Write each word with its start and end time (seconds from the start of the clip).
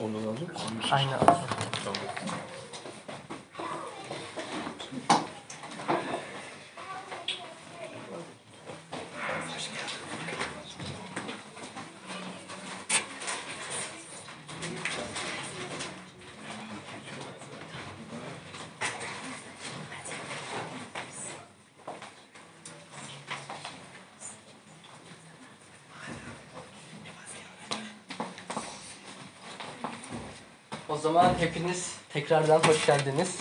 Ondan 0.00 0.28
alacak 0.28 0.54
mısın? 0.54 0.68
Aynen. 0.90 1.18
Tamam. 1.84 2.00
Zaman 31.00 31.30
hepiniz 31.40 31.94
tekrardan 32.12 32.58
hoş 32.58 32.86
geldiniz. 32.86 33.38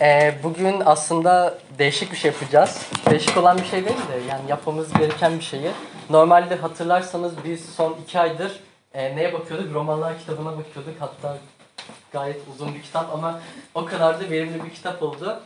Ee, 0.00 0.34
bugün 0.42 0.82
aslında 0.84 1.58
değişik 1.78 2.12
bir 2.12 2.16
şey 2.16 2.30
yapacağız. 2.30 2.82
Değişik 3.10 3.36
olan 3.36 3.58
bir 3.58 3.64
şey 3.64 3.84
değil 3.84 3.96
de 3.96 4.30
yani 4.30 4.50
yapmamız 4.50 4.92
gereken 4.92 5.38
bir 5.38 5.44
şeyi. 5.44 5.70
Normalde 6.10 6.56
hatırlarsanız 6.56 7.32
biz 7.44 7.74
son 7.74 7.96
iki 8.02 8.20
aydır 8.20 8.60
e, 8.94 9.16
neye 9.16 9.32
bakıyorduk? 9.32 9.74
Romanlar 9.74 10.18
kitabına 10.18 10.58
bakıyorduk. 10.58 10.94
Hatta 10.98 11.38
gayet 12.12 12.40
uzun 12.54 12.74
bir 12.74 12.82
kitap 12.82 13.14
ama 13.14 13.40
o 13.74 13.84
kadar 13.84 14.20
da 14.20 14.30
verimli 14.30 14.64
bir 14.64 14.70
kitap 14.70 15.02
oldu. 15.02 15.40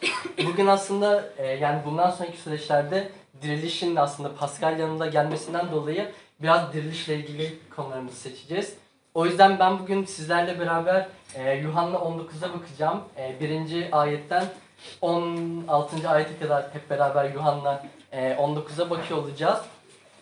Bugün 0.47 0.67
aslında 0.67 1.25
e, 1.39 1.47
yani 1.47 1.81
bundan 1.87 2.11
sonraki 2.11 2.39
süreçlerde 2.39 3.09
dirilişin 3.43 3.97
aslında 3.97 4.35
Paskalya'nın 4.35 5.01
da 5.01 5.07
gelmesinden 5.07 5.71
dolayı 5.71 6.13
biraz 6.43 6.73
dirilişle 6.73 7.17
ilgili 7.17 7.59
konularımızı 7.77 8.17
seçeceğiz. 8.17 8.75
O 9.15 9.27
yüzden 9.27 9.59
ben 9.59 9.79
bugün 9.79 10.05
sizlerle 10.05 10.61
beraber 10.61 11.09
e, 11.35 11.53
Yuhanna 11.53 11.97
19'a 11.97 12.53
bakacağım. 12.53 13.05
E, 13.17 13.41
birinci 13.41 13.89
ayetten 13.93 14.45
16. 15.01 16.11
ayete 16.11 16.39
kadar 16.39 16.75
hep 16.75 16.91
beraber 16.91 17.31
Yuhanna 17.31 17.83
e, 18.13 18.33
19'a 18.33 18.91
bakıyor 18.91 19.23
olacağız. 19.23 19.61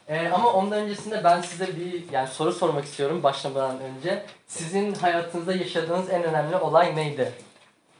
E, 0.08 0.28
ama 0.28 0.52
ondan 0.52 0.78
öncesinde 0.78 1.24
ben 1.24 1.41
size 1.41 1.77
bir 1.77 2.12
yani 2.12 2.28
soru 2.28 2.52
sormak 2.52 2.84
istiyorum 2.84 3.22
başlamadan 3.22 3.80
önce. 3.80 4.27
Sizin 4.47 4.94
hayatınızda 4.94 5.52
yaşadığınız 5.52 6.10
en 6.10 6.22
önemli 6.22 6.56
olay 6.56 6.97
neydi? 6.97 7.32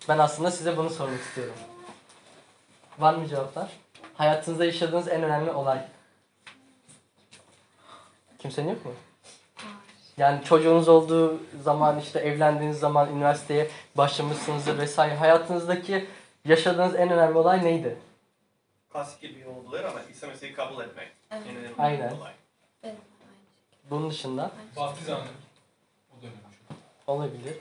Ben 0.09 0.19
aslında 0.19 0.51
size 0.51 0.77
bunu 0.77 0.91
sormak 0.91 1.21
istiyorum. 1.21 1.55
Var 2.99 3.15
mı 3.15 3.29
cevaplar? 3.29 3.71
Hayatınızda 4.15 4.65
yaşadığınız 4.65 5.09
en 5.09 5.23
önemli 5.23 5.51
olay. 5.51 5.79
Kimsenin 8.39 8.69
yok 8.69 8.85
mu? 8.87 8.93
Yani 10.17 10.45
çocuğunuz 10.45 10.89
olduğu 10.89 11.41
zaman 11.63 11.99
işte 11.99 12.19
evlendiğiniz 12.19 12.79
zaman 12.79 13.13
üniversiteye 13.13 13.69
başlamışsınızdır 13.97 14.79
vesaire. 14.79 15.15
Hayatınızdaki 15.15 16.07
yaşadığınız 16.45 16.95
en 16.95 17.11
önemli 17.11 17.39
olay 17.39 17.65
neydi? 17.65 17.97
Klasik 18.93 19.21
gibi 19.21 19.45
olabilir 19.49 19.85
ama 19.85 20.01
İsa 20.13 20.27
Mesih'i 20.27 20.53
kabul 20.55 20.83
etmek. 20.83 21.09
Evet. 21.31 21.43
En 21.51 21.57
önemli 21.57 21.75
Aynen. 21.79 22.17
olay. 22.17 22.33
Evet. 22.83 22.97
Bunun 23.91 24.11
dışında 24.11 24.51
Baptiz 24.77 25.09
anı. 25.09 25.25
O 26.19 26.23
dönem 26.23 26.33
olabilir. 27.07 27.55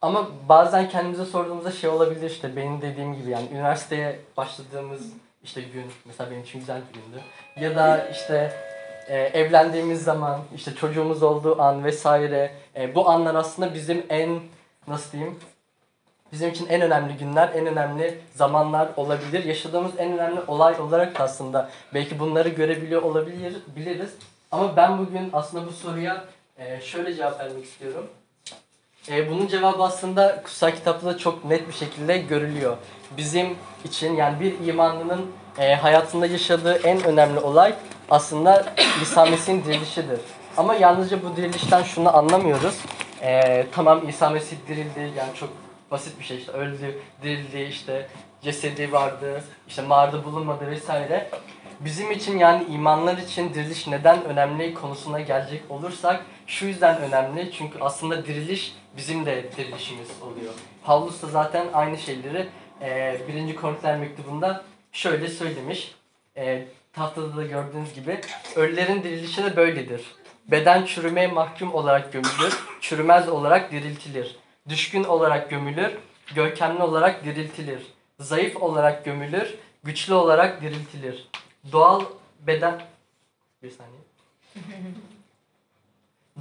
Ama 0.00 0.28
bazen 0.48 0.88
kendimize 0.88 1.24
sorduğumuzda 1.24 1.72
şey 1.72 1.90
olabilir 1.90 2.30
işte 2.30 2.56
benim 2.56 2.82
dediğim 2.82 3.14
gibi 3.14 3.30
yani 3.30 3.48
üniversiteye 3.52 4.20
başladığımız 4.36 5.02
işte 5.44 5.60
gün 5.60 5.92
mesela 6.04 6.30
benim 6.30 6.42
için 6.42 6.58
güzel 6.58 6.82
bir 6.88 7.00
gündü. 7.00 7.22
Ya 7.60 7.76
da 7.76 8.08
işte 8.08 8.52
e, 9.08 9.16
evlendiğimiz 9.16 10.02
zaman 10.02 10.40
işte 10.54 10.74
çocuğumuz 10.74 11.22
olduğu 11.22 11.62
an 11.62 11.84
vesaire 11.84 12.50
e, 12.76 12.94
bu 12.94 13.08
anlar 13.08 13.34
aslında 13.34 13.74
bizim 13.74 14.06
en 14.08 14.40
nasıl 14.88 15.12
diyeyim 15.12 15.38
bizim 16.32 16.50
için 16.50 16.66
en 16.66 16.80
önemli 16.80 17.16
günler, 17.16 17.48
en 17.54 17.66
önemli 17.66 18.18
zamanlar 18.34 18.88
olabilir. 18.96 19.44
Yaşadığımız 19.44 19.92
en 19.98 20.12
önemli 20.12 20.40
olay 20.46 20.80
olarak 20.80 21.18
da 21.18 21.24
aslında 21.24 21.70
belki 21.94 22.18
bunları 22.18 22.48
görebiliyor 22.48 23.02
olabilir 23.02 23.56
biliriz. 23.76 24.10
Ama 24.50 24.76
ben 24.76 24.98
bugün 24.98 25.30
aslında 25.32 25.66
bu 25.66 25.72
soruya 25.72 26.24
e, 26.58 26.80
şöyle 26.80 27.14
cevap 27.14 27.40
vermek 27.40 27.64
istiyorum. 27.64 28.06
E, 29.08 29.30
bunun 29.30 29.46
cevabı 29.46 29.82
aslında 29.82 30.42
kutsal 30.42 30.70
kitapta 30.70 31.06
da 31.06 31.18
çok 31.18 31.44
net 31.44 31.68
bir 31.68 31.72
şekilde 31.72 32.18
görülüyor. 32.18 32.76
Bizim 33.16 33.56
için 33.84 34.16
yani 34.16 34.40
bir 34.40 34.66
imanlının 34.68 35.32
e, 35.58 35.74
hayatında 35.74 36.26
yaşadığı 36.26 36.74
en 36.74 37.04
önemli 37.04 37.40
olay 37.40 37.74
aslında 38.14 38.64
İsa 39.02 39.24
Mesih'in 39.26 39.64
dirilişidir. 39.64 40.20
Ama 40.56 40.74
yalnızca 40.74 41.22
bu 41.22 41.36
dirilişten 41.36 41.82
şunu 41.82 42.16
anlamıyoruz. 42.16 42.78
E, 43.22 43.66
tamam 43.72 44.08
İsa 44.08 44.30
Mesih 44.30 44.56
dirildi 44.68 45.12
yani 45.16 45.34
çok 45.34 45.48
basit 45.90 46.18
bir 46.18 46.24
şey 46.24 46.36
işte 46.36 46.52
öldü, 46.52 46.98
dirildi 47.22 47.58
işte 47.58 48.08
cesedi 48.42 48.92
vardı, 48.92 49.44
işte 49.68 49.82
mağarada 49.82 50.24
bulunmadı 50.24 50.70
vesaire. 50.70 51.30
Bizim 51.80 52.10
için 52.10 52.38
yani 52.38 52.64
imanlar 52.64 53.18
için 53.18 53.54
diriliş 53.54 53.86
neden 53.86 54.24
önemli 54.24 54.74
konusuna 54.74 55.20
gelecek 55.20 55.62
olursak 55.70 56.24
şu 56.46 56.66
yüzden 56.66 56.98
önemli 56.98 57.52
çünkü 57.52 57.78
aslında 57.80 58.26
diriliş 58.26 58.76
bizim 58.96 59.26
de 59.26 59.44
dirilişimiz 59.56 60.08
oluyor. 60.22 60.52
Paulus 60.84 61.22
da 61.22 61.26
zaten 61.26 61.66
aynı 61.72 61.98
şeyleri 61.98 62.48
e, 62.80 63.18
1. 63.48 63.56
Korintiler 63.56 63.98
mektubunda 63.98 64.62
şöyle 64.92 65.28
söylemiş. 65.28 65.94
E, 66.36 66.64
tahtada 66.94 67.36
da 67.36 67.42
gördüğünüz 67.42 67.94
gibi 67.94 68.20
ölülerin 68.56 69.02
dirilişi 69.02 69.44
de 69.44 69.56
böyledir. 69.56 70.14
Beden 70.46 70.84
çürümeye 70.84 71.26
mahkum 71.26 71.74
olarak 71.74 72.12
gömülür, 72.12 72.58
çürümez 72.80 73.28
olarak 73.28 73.72
diriltilir. 73.72 74.36
Düşkün 74.68 75.04
olarak 75.04 75.50
gömülür, 75.50 75.92
görkemli 76.34 76.82
olarak 76.82 77.24
diriltilir. 77.24 77.82
Zayıf 78.20 78.56
olarak 78.56 79.04
gömülür, 79.04 79.54
güçlü 79.84 80.14
olarak 80.14 80.62
diriltilir. 80.62 81.28
Doğal 81.72 82.02
beden... 82.40 82.82
Bir 83.62 83.70
saniye. 83.70 84.00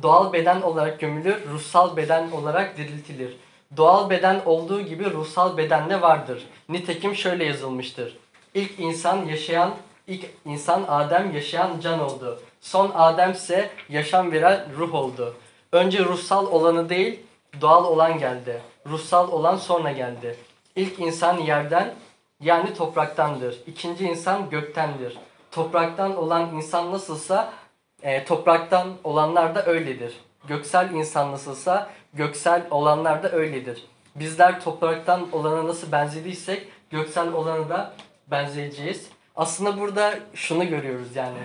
Doğal 0.02 0.34
beden 0.34 0.62
olarak 0.62 1.00
gömülür, 1.00 1.36
ruhsal 1.50 1.98
beden 1.98 2.32
olarak 2.32 2.78
diriltilir. 2.78 3.38
Doğal 3.78 4.10
beden 4.10 4.42
olduğu 4.46 4.82
gibi 4.82 5.12
ruhsal 5.12 5.58
beden 5.58 5.90
de 5.90 6.02
vardır. 6.02 6.48
Nitekim 6.70 7.16
şöyle 7.16 7.46
yazılmıştır. 7.46 8.18
İlk 8.54 8.80
insan 8.80 9.26
yaşayan, 9.26 9.76
ilk 10.08 10.26
insan 10.46 10.86
Adem 10.88 11.34
yaşayan 11.36 11.80
can 11.80 12.00
oldu. 12.00 12.40
Son 12.62 12.92
Adem 12.96 13.32
ise 13.32 13.70
yaşam 13.90 14.32
veren 14.32 14.66
ruh 14.78 14.94
oldu. 14.94 15.36
Önce 15.72 16.06
ruhsal 16.06 16.46
olanı 16.46 16.90
değil, 16.90 17.20
doğal 17.62 17.86
olan 17.86 18.20
geldi. 18.20 18.62
Ruhsal 18.88 19.32
olan 19.32 19.56
sonra 19.56 19.92
geldi. 19.92 20.38
İlk 20.76 21.00
insan 21.00 21.38
yerden 21.38 21.94
yani 22.42 22.74
topraktandır. 22.74 23.62
İkinci 23.68 24.06
insan 24.06 24.50
göktendir. 24.50 25.18
Topraktan 25.52 26.18
olan 26.18 26.56
insan 26.56 26.92
nasılsa 26.92 27.54
e, 28.02 28.26
topraktan 28.26 28.94
olanlar 29.04 29.56
da 29.56 29.66
öyledir. 29.66 30.20
Göksel 30.48 30.92
insan 30.92 31.32
nasılsa 31.32 31.90
göksel 32.14 32.64
olanlar 32.72 33.24
da 33.24 33.32
öyledir. 33.32 33.86
Bizler 34.16 34.62
topraktan 34.62 35.32
olana 35.32 35.68
nasıl 35.68 35.92
benzediysek 35.92 36.68
göksel 36.90 37.34
olana 37.34 37.70
da 37.70 37.94
benzeyeceğiz. 38.32 39.10
Aslında 39.36 39.80
burada 39.80 40.20
şunu 40.34 40.70
görüyoruz 40.70 41.16
yani. 41.16 41.38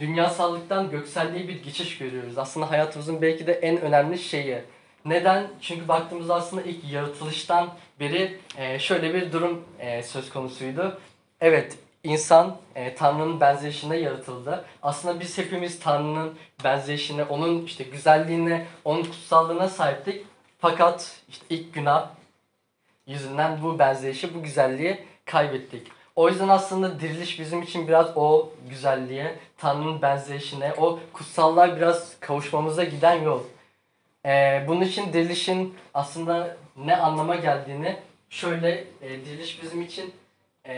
Dünyasallıktan 0.00 0.90
gökselliğe 0.90 1.48
bir 1.48 1.62
geçiş 1.62 1.98
görüyoruz. 1.98 2.38
Aslında 2.38 2.70
hayatımızın 2.70 3.22
belki 3.22 3.46
de 3.46 3.52
en 3.52 3.80
önemli 3.80 4.18
şeyi. 4.18 4.58
Neden? 5.04 5.46
Çünkü 5.60 5.88
baktığımızda 5.88 6.34
aslında 6.34 6.62
ilk 6.62 6.92
yaratılıştan 6.92 7.68
beri 8.00 8.38
e, 8.56 8.78
şöyle 8.78 9.14
bir 9.14 9.32
durum 9.32 9.64
e, 9.78 10.02
söz 10.02 10.30
konusuydu. 10.30 11.00
Evet, 11.40 11.78
insan 12.04 12.56
e, 12.74 12.94
Tanrı'nın 12.94 13.40
benzeyişinde 13.40 13.96
yaratıldı. 13.96 14.64
Aslında 14.82 15.20
biz 15.20 15.38
hepimiz 15.38 15.80
Tanrı'nın 15.80 16.34
benzeyişine, 16.64 17.24
onun 17.24 17.64
işte 17.64 17.84
güzelliğine, 17.84 18.66
onun 18.84 19.02
kutsallığına 19.02 19.68
sahiptik. 19.68 20.24
Fakat 20.58 21.20
işte 21.28 21.46
ilk 21.50 21.74
günah 21.74 22.08
yüzünden 23.06 23.62
bu 23.62 23.78
benzeyişi, 23.78 24.34
bu 24.34 24.42
güzelliği 24.42 24.98
kaybettik. 25.24 25.95
O 26.16 26.28
yüzden 26.28 26.48
aslında 26.48 27.00
diriliş 27.00 27.40
bizim 27.40 27.62
için 27.62 27.88
biraz 27.88 28.16
o 28.16 28.52
güzelliğe, 28.70 29.34
Tanrı'nın 29.58 30.02
benzeyişine, 30.02 30.74
o 30.78 30.98
kutsallığa 31.12 31.76
biraz 31.76 32.20
kavuşmamıza 32.20 32.84
giden 32.84 33.22
yol. 33.22 33.40
Ee, 34.26 34.64
bunun 34.68 34.80
için 34.80 35.12
dirilişin 35.12 35.74
aslında 35.94 36.56
ne 36.76 36.96
anlama 36.96 37.36
geldiğini 37.36 37.96
şöyle 38.30 38.84
e, 39.02 39.24
diriliş 39.24 39.62
bizim 39.62 39.82
için 39.82 40.14
e, 40.66 40.74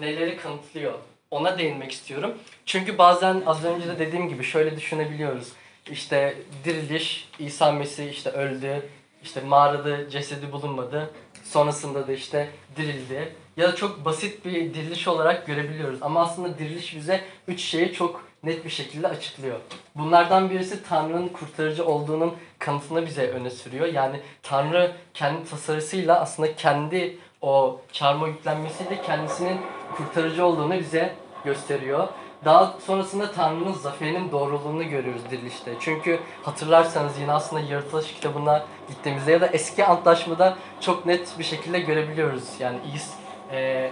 neleri 0.00 0.36
kanıtlıyor 0.36 0.94
ona 1.30 1.58
değinmek 1.58 1.92
istiyorum. 1.92 2.34
Çünkü 2.66 2.98
bazen 2.98 3.42
az 3.46 3.64
önce 3.64 3.88
de 3.88 3.98
dediğim 3.98 4.28
gibi 4.28 4.44
şöyle 4.44 4.76
düşünebiliyoruz. 4.76 5.52
İşte 5.90 6.34
diriliş, 6.64 7.28
İsa 7.38 7.72
Mesih 7.72 8.10
işte 8.10 8.30
öldü, 8.30 8.88
işte 9.22 9.40
mağarada 9.40 10.10
cesedi 10.10 10.52
bulunmadı. 10.52 11.10
Sonrasında 11.44 12.08
da 12.08 12.12
işte 12.12 12.50
dirildi. 12.76 13.32
Ya 13.60 13.68
da 13.68 13.76
çok 13.76 14.04
basit 14.04 14.44
bir 14.44 14.74
diriliş 14.74 15.08
olarak 15.08 15.46
görebiliyoruz. 15.46 15.98
Ama 16.02 16.20
aslında 16.20 16.58
diriliş 16.58 16.96
bize 16.96 17.20
üç 17.48 17.60
şeyi 17.60 17.92
çok 17.92 18.24
net 18.42 18.64
bir 18.64 18.70
şekilde 18.70 19.08
açıklıyor. 19.08 19.56
Bunlardan 19.94 20.50
birisi 20.50 20.82
Tanrı'nın 20.82 21.28
kurtarıcı 21.28 21.86
olduğunun 21.86 22.34
kanıtını 22.58 23.06
bize 23.06 23.26
öne 23.26 23.50
sürüyor. 23.50 23.86
Yani 23.86 24.20
Tanrı 24.42 24.92
kendi 25.14 25.50
tasarısıyla 25.50 26.20
aslında 26.20 26.56
kendi 26.56 27.18
o 27.40 27.80
çarmıha 27.92 28.28
yüklenmesiyle 28.28 29.02
kendisinin 29.02 29.60
kurtarıcı 29.96 30.44
olduğunu 30.44 30.78
bize 30.78 31.14
gösteriyor. 31.44 32.08
Daha 32.44 32.74
sonrasında 32.86 33.32
Tanrı'nın 33.32 33.72
zaferinin 33.72 34.32
doğruluğunu 34.32 34.88
görüyoruz 34.88 35.22
dirilişte. 35.30 35.74
Çünkü 35.80 36.20
hatırlarsanız 36.42 37.18
yine 37.18 37.32
aslında 37.32 37.62
yaratılış 37.62 38.14
kitabına 38.14 38.64
gittiğimizde 38.88 39.32
ya 39.32 39.40
da 39.40 39.46
eski 39.46 39.84
antlaşmada 39.84 40.56
çok 40.80 41.06
net 41.06 41.38
bir 41.38 41.44
şekilde 41.44 41.80
görebiliyoruz. 41.80 42.44
Yani 42.60 42.78
İs, 42.94 43.19
e, 43.52 43.90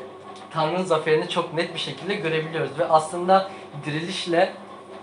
Tanrı'nın 0.50 0.84
zaferini 0.84 1.28
çok 1.28 1.54
net 1.54 1.74
bir 1.74 1.78
şekilde 1.78 2.14
görebiliyoruz. 2.14 2.78
Ve 2.78 2.84
aslında 2.84 3.50
dirilişle 3.86 4.52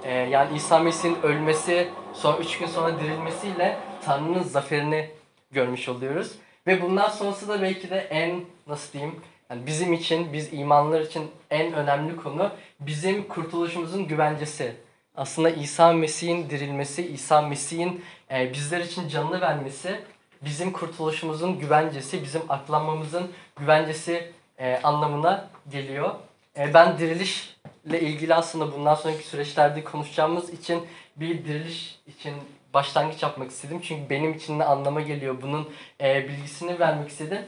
e, 0.04 0.14
yani 0.14 0.56
İsa 0.56 0.80
Mesih'in 0.80 1.18
ölmesi, 1.24 1.90
sonra 2.14 2.38
üç 2.38 2.58
gün 2.58 2.68
sonra 2.68 3.00
dirilmesiyle 3.00 3.78
Tanrı'nın 4.06 4.44
zaferini 4.44 5.10
görmüş 5.52 5.90
oluyoruz. 5.90 6.32
Ve 6.68 6.82
bundan 6.82 7.10
sonrası 7.10 7.48
da 7.48 7.62
belki 7.62 7.90
de 7.90 7.98
en 7.98 8.42
nasıl 8.68 8.94
diyeyim 8.94 9.16
yani 9.50 9.66
bizim 9.66 9.94
için, 9.94 10.34
biz 10.34 10.54
imanlar 10.54 11.02
için 11.02 11.32
en 11.52 11.74
önemli 11.74 12.16
konu 12.16 12.52
bizim 12.80 13.28
kurtuluşumuzun 13.28 14.08
güvencesi. 14.08 14.76
Aslında 15.16 15.50
İsa 15.50 15.94
Mesih'in 15.94 16.50
dirilmesi, 16.50 17.08
İsa 17.08 17.42
Mesih'in 17.42 18.04
e, 18.32 18.54
bizler 18.54 18.80
için 18.80 19.08
canını 19.08 19.42
vermesi 19.42 20.00
bizim 20.42 20.72
kurtuluşumuzun 20.72 21.60
güvencesi, 21.60 22.24
bizim 22.24 22.42
aklanmamızın 22.50 23.32
güvencesi 23.60 24.32
e, 24.58 24.80
anlamına 24.84 25.48
geliyor. 25.72 26.16
E, 26.58 26.74
ben 26.74 26.98
dirilişle 26.98 28.02
ilgili 28.02 28.36
aslında 28.36 28.74
bundan 28.74 28.96
sonraki 28.96 29.28
süreçlerde 29.28 29.84
konuşacağımız 29.84 30.50
için 30.50 30.88
bir 31.16 31.46
diriliş 31.46 32.00
için 32.08 32.34
başlangıç 32.74 33.24
yapmak 33.24 33.52
istedim. 33.52 33.82
Çünkü 33.84 34.10
benim 34.10 34.34
için 34.34 34.60
ne 34.60 34.64
anlama 34.64 35.02
geliyor 35.02 35.42
bunun 35.42 35.70
e, 36.02 36.28
bilgisini 36.28 36.80
vermek 36.80 37.10
istedim. 37.10 37.42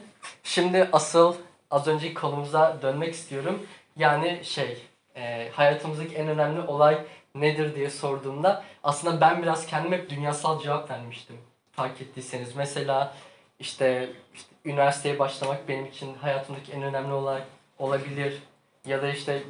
Şimdi 0.44 0.90
asıl 0.92 1.36
az 1.72 1.88
önceki 1.88 2.14
konumuza 2.14 2.78
dönmek 2.82 3.14
istiyorum. 3.14 3.68
Yani 3.96 4.40
şey 4.44 4.84
e, 5.16 5.50
hayatımızdaki 5.54 6.16
en 6.16 6.28
önemli 6.28 6.62
olay 6.62 6.98
nedir 7.36 7.76
diye 7.76 7.90
sorduğumda 7.90 8.64
aslında 8.84 9.22
ben 9.22 9.42
biraz 9.42 9.68
kendim 9.68 9.92
hep 9.92 10.10
dünyasal 10.10 10.62
cevap 10.62 10.92
vermiştim. 10.92 11.38
Fark 11.72 12.02
ettiyseniz 12.02 12.56
mesela 12.56 13.14
işte, 13.60 14.10
işte 14.34 14.50
üniversiteye 14.68 15.20
başlamak 15.20 15.68
benim 15.68 15.86
için 15.86 16.14
hayatımdaki 16.14 16.72
en 16.72 16.84
önemli 16.84 17.14
olay 17.14 17.42
olabilir. 17.80 18.42
Ya 18.86 19.02
da 19.02 19.10
işte 19.10 19.44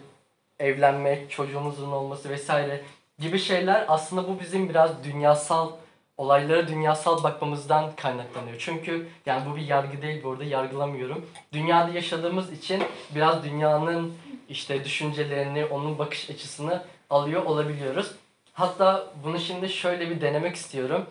evlenmek, 0.60 1.32
çocuğumuzun 1.32 1.92
olması 1.92 2.30
vesaire 2.30 2.82
gibi 3.20 3.40
şeyler 3.40 3.86
aslında 3.88 4.28
bu 4.28 4.40
bizim 4.40 4.70
biraz 4.70 5.04
dünyasal 5.04 5.72
olaylara 6.18 6.68
dünyasal 6.68 7.24
bakmamızdan 7.24 7.96
kaynaklanıyor. 7.96 8.58
Çünkü 8.60 9.08
yani 9.26 9.50
bu 9.50 9.56
bir 9.56 9.62
yargı 9.62 10.02
değil 10.02 10.24
bu 10.24 10.32
arada 10.32 10.44
yargılamıyorum. 10.44 11.26
Dünyada 11.54 11.92
yaşadığımız 11.92 12.52
için 12.52 12.84
biraz 13.16 13.44
dünyanın 13.44 14.14
işte 14.50 14.84
düşüncelerini, 14.84 15.66
onun 15.66 15.98
bakış 15.98 16.30
açısını 16.30 16.84
alıyor 17.10 17.46
olabiliyoruz. 17.46 18.12
Hatta 18.54 19.08
bunu 19.24 19.40
şimdi 19.40 19.70
şöyle 19.70 20.10
bir 20.10 20.22
denemek 20.22 20.56
istiyorum. 20.56 21.06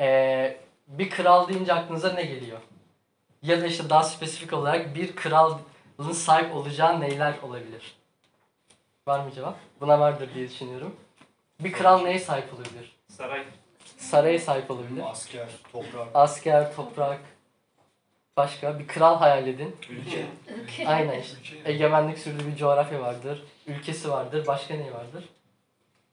Ee, 0.00 0.56
bir 0.88 1.10
kral 1.10 1.48
deyince 1.48 1.72
aklınıza 1.72 2.12
ne 2.12 2.22
geliyor? 2.22 2.58
Ya 3.42 3.60
da 3.60 3.66
işte 3.66 3.90
daha 3.90 4.02
spesifik 4.02 4.52
olarak 4.52 4.94
bir 4.94 5.16
kralın 5.16 5.58
sahip 6.12 6.54
olacağı 6.56 7.00
neyler 7.00 7.34
olabilir? 7.42 7.96
Var 9.06 9.20
mı 9.20 9.32
cevap? 9.34 9.56
Buna 9.80 10.00
vardır 10.00 10.30
diye 10.34 10.48
düşünüyorum. 10.48 10.96
Bir 11.60 11.72
kral 11.72 12.02
neye 12.02 12.18
sahip 12.18 12.54
olabilir? 12.54 12.96
Saray. 13.08 13.44
Saraya 13.96 14.38
sahip 14.38 14.70
olabilir. 14.70 15.02
Asker, 15.06 15.48
toprak, 15.72 16.08
Asker, 16.14 16.74
toprak, 16.76 17.20
başka 18.36 18.78
bir 18.78 18.86
kral 18.88 19.18
hayal 19.18 19.46
edin. 19.46 19.76
ülke. 19.90 20.26
Aynen 20.86 21.20
işte. 21.20 21.36
Egemenlik 21.64 22.18
sürdüğü 22.18 22.46
bir 22.46 22.56
coğrafya 22.56 23.00
vardır. 23.00 23.44
Ülkesi 23.66 24.10
vardır. 24.10 24.46
Başka 24.46 24.74
ne 24.74 24.92
vardır? 24.92 25.24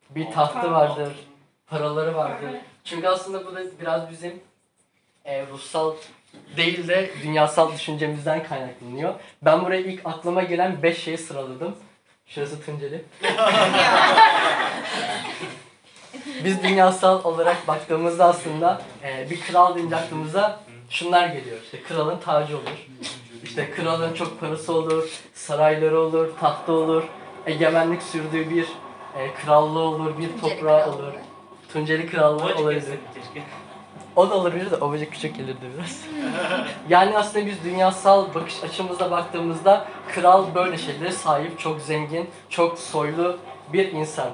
Bir 0.10 0.32
tahtı 0.32 0.72
vardır. 0.72 1.14
Paraları 1.68 2.16
vardır. 2.16 2.50
Çünkü 2.84 3.08
aslında 3.08 3.46
bu 3.46 3.56
da 3.56 3.80
biraz 3.80 4.10
bizim 4.10 4.44
e, 5.26 5.48
ruhsal 5.48 5.96
değil 6.58 6.88
de 6.88 7.12
dünyasal 7.24 7.74
düşüncemizden 7.74 8.44
kaynaklanıyor. 8.44 9.14
Ben 9.42 9.66
buraya 9.66 9.82
ilk 9.82 10.02
aklıma 10.06 10.44
gelen 10.44 10.84
5 10.84 11.04
şeyi 11.04 11.18
sıraladım. 11.18 11.76
Şurası 12.28 12.66
Tunceli. 12.66 13.06
Biz 16.44 16.64
dünyasal 16.64 17.24
olarak 17.24 17.68
baktığımızda 17.68 18.26
aslında 18.26 18.82
e, 19.04 19.30
bir 19.30 19.42
kral 19.42 19.76
deyince 19.76 19.96
aklımıza 19.96 20.60
şunlar 20.90 21.28
geliyor. 21.28 21.58
İşte 21.64 21.84
kralın 21.84 22.18
tacı 22.18 22.58
olur. 22.58 22.88
İşte 23.44 23.72
kralın 23.72 24.14
çok 24.14 24.40
parası 24.40 24.74
olur, 24.74 25.10
sarayları 25.34 26.00
olur, 26.00 26.28
tahtı 26.40 26.72
olur, 26.74 27.04
egemenlik 27.46 28.04
sürdüğü 28.04 28.50
bir 28.50 28.68
e, 29.18 29.34
krallığı 29.34 29.80
olur, 29.80 30.18
bir 30.18 30.30
toprağı 30.42 30.94
olur. 30.94 31.14
Tunceli 31.74 32.08
krallığı 32.10 32.56
olabilir. 32.56 33.00
O 34.16 34.30
da 34.30 34.36
olabilir 34.36 34.72
de 34.72 34.76
obacık 34.76 35.12
küçük 35.12 35.38
gelirdi 35.38 35.66
biraz. 35.78 36.06
yani 36.90 37.18
aslında 37.18 37.46
biz 37.46 37.64
dünyasal 37.64 38.34
bakış 38.34 38.64
açımızda 38.64 39.12
baktığımızda 39.12 39.88
kral 40.08 40.56
böyle 40.56 40.78
şeylere 40.78 41.12
sahip, 41.12 41.60
çok 41.60 41.82
zengin, 41.82 42.30
çok 42.50 42.80
soylu 42.80 43.38
bir 43.74 43.92
insan. 43.92 44.30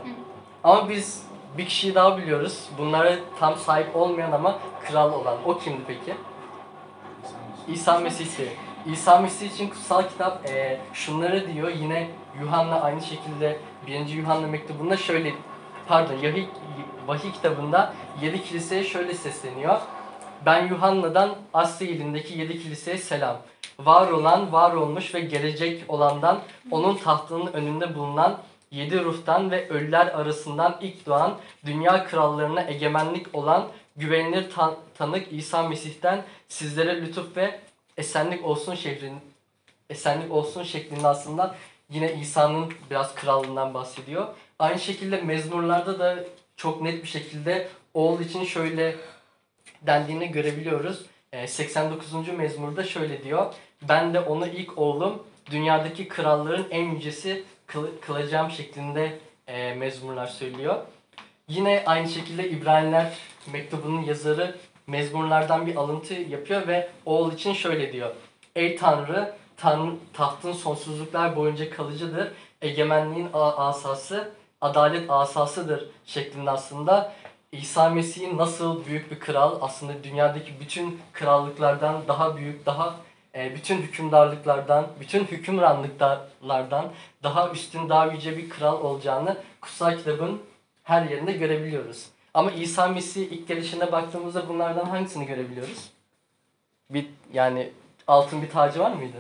Ama 0.64 0.90
biz 0.90 1.24
bir 1.58 1.66
kişiyi 1.66 1.96
daha 1.96 2.18
biliyoruz. 2.18 2.70
Bunlara 2.78 3.16
tam 3.40 3.56
sahip 3.56 3.96
olmayan 3.96 4.32
ama 4.32 4.60
kral 4.88 5.14
olan. 5.14 5.38
O 5.46 5.58
kimdi 5.58 5.82
peki? 5.88 6.14
İsa 7.68 8.00
Mesih'i. 8.00 8.50
İsa 8.86 9.20
Mesih 9.20 9.52
için 9.52 9.70
kutsal 9.70 10.04
kitap 10.04 10.50
eee, 10.50 10.82
şunları 10.94 11.54
diyor. 11.54 11.70
Yine 11.70 12.08
Yuhanna 12.42 12.82
aynı 12.82 13.02
şekilde 13.02 13.60
1. 13.88 14.08
Yuhanna 14.08 14.48
mektubunda 14.48 14.98
şöyle 14.98 15.34
pardon 15.88 16.18
Yahi, 16.18 16.48
Vahiy 17.08 17.32
kitabında 17.32 17.94
7 18.22 18.44
kiliseye 18.44 18.84
şöyle 18.84 19.14
sesleniyor. 19.14 19.82
Ben 20.46 20.68
Yuhanna'dan 20.68 21.36
Asya 21.54 21.88
ilindeki 21.88 22.40
7 22.40 22.64
kiliseye 22.64 22.98
selam. 22.98 23.38
Var 23.80 24.12
olan, 24.12 24.52
var 24.52 24.74
olmuş 24.74 25.16
ve 25.16 25.20
gelecek 25.20 25.84
olandan, 25.88 26.40
onun 26.72 26.96
tahtının 26.96 27.54
önünde 27.54 27.96
bulunan 27.96 28.38
yedi 28.72 29.04
ruhtan 29.04 29.52
ve 29.52 29.70
ölüler 29.70 30.08
arasından 30.08 30.78
ilk 30.82 31.06
doğan 31.06 31.38
dünya 31.66 32.06
krallarına 32.06 32.62
egemenlik 32.62 33.36
olan 33.36 33.68
güvenilir 33.96 34.52
tan- 34.52 34.76
tanık 34.98 35.34
İsa 35.34 35.64
Mesih'ten 35.64 36.24
sizlere 36.48 37.02
lütuf 37.02 37.38
ve 37.38 37.60
esenlik 37.98 38.46
olsun 38.46 38.76
şehrin 38.76 39.20
esenlik 39.90 40.32
olsun 40.32 40.64
şeklinde 40.64 41.08
aslında 41.08 41.56
yine 41.90 42.14
İsa'nın 42.14 42.74
biraz 42.90 43.16
krallığından 43.16 43.74
bahsediyor. 43.74 44.28
Aynı 44.62 44.80
şekilde 44.80 45.22
mezmurlarda 45.22 46.00
da 46.00 46.16
çok 46.56 46.82
net 46.82 47.04
bir 47.04 47.08
şekilde 47.08 47.68
oğul 47.94 48.20
için 48.20 48.44
şöyle 48.44 48.96
dendiğini 49.82 50.32
görebiliyoruz. 50.32 51.06
Ee, 51.34 51.48
89. 51.48 52.28
mezmurda 52.38 52.84
şöyle 52.84 53.24
diyor. 53.24 53.54
Ben 53.82 54.14
de 54.14 54.20
onu 54.20 54.48
ilk 54.48 54.78
oğlum 54.78 55.24
dünyadaki 55.52 56.08
kralların 56.08 56.66
en 56.72 56.92
yücesi 56.92 57.44
kıl- 57.68 58.00
kılacağım 58.02 58.52
şeklinde 58.52 59.20
e, 59.48 59.74
mezmurlar 59.74 60.28
söylüyor. 60.28 60.76
Yine 61.48 61.84
aynı 61.86 62.10
şekilde 62.10 62.50
İbraniler 62.50 63.14
mektubunun 63.54 64.02
yazarı 64.02 64.56
mezmurlardan 64.88 65.68
bir 65.68 65.76
alıntı 65.76 66.14
yapıyor 66.14 66.68
ve 66.68 66.90
oğul 67.06 67.34
için 67.34 67.54
şöyle 67.54 67.94
diyor. 67.94 68.12
Ey 68.56 68.76
Tanrı, 68.76 69.36
Tanrı 69.58 69.96
tahtın 70.14 70.54
sonsuzluklar 70.54 71.36
boyunca 71.36 71.70
kalıcıdır. 71.70 72.32
Egemenliğin 72.62 73.30
asası, 73.34 74.32
adalet 74.62 75.10
asasıdır 75.10 75.90
şeklinde 76.06 76.52
aslında 76.52 77.14
İsa 77.52 77.90
Mesih'in 77.90 78.38
nasıl 78.38 78.86
büyük 78.86 79.12
bir 79.12 79.20
kral 79.20 79.58
aslında 79.62 80.04
dünyadaki 80.04 80.60
bütün 80.60 81.00
krallıklardan 81.14 82.08
daha 82.08 82.38
büyük, 82.38 82.66
daha 82.66 82.96
e, 83.36 83.56
bütün 83.56 83.78
hükümdarlıklardan, 83.78 84.88
bütün 85.00 85.24
hükümranlıklardan 85.24 86.86
daha 87.24 87.50
üstün, 87.50 87.90
daha 87.90 88.06
yüce 88.06 88.38
bir 88.38 88.50
kral 88.50 88.82
olacağını 88.82 89.38
kutsal 89.62 89.98
kitabın 89.98 90.42
her 90.84 91.10
yerinde 91.10 91.32
görebiliyoruz. 91.32 92.06
Ama 92.34 92.52
İsa 92.52 92.88
Mesih 92.88 93.32
ilk 93.32 93.48
gelişine 93.48 93.92
baktığımızda 93.92 94.50
bunlardan 94.50 94.86
hangisini 94.86 95.26
görebiliyoruz? 95.26 95.90
Bir 96.90 97.08
yani 97.34 97.72
altın 98.08 98.42
bir 98.42 98.50
tacı 98.50 98.80
var 98.80 98.92
mıydı? 98.92 99.18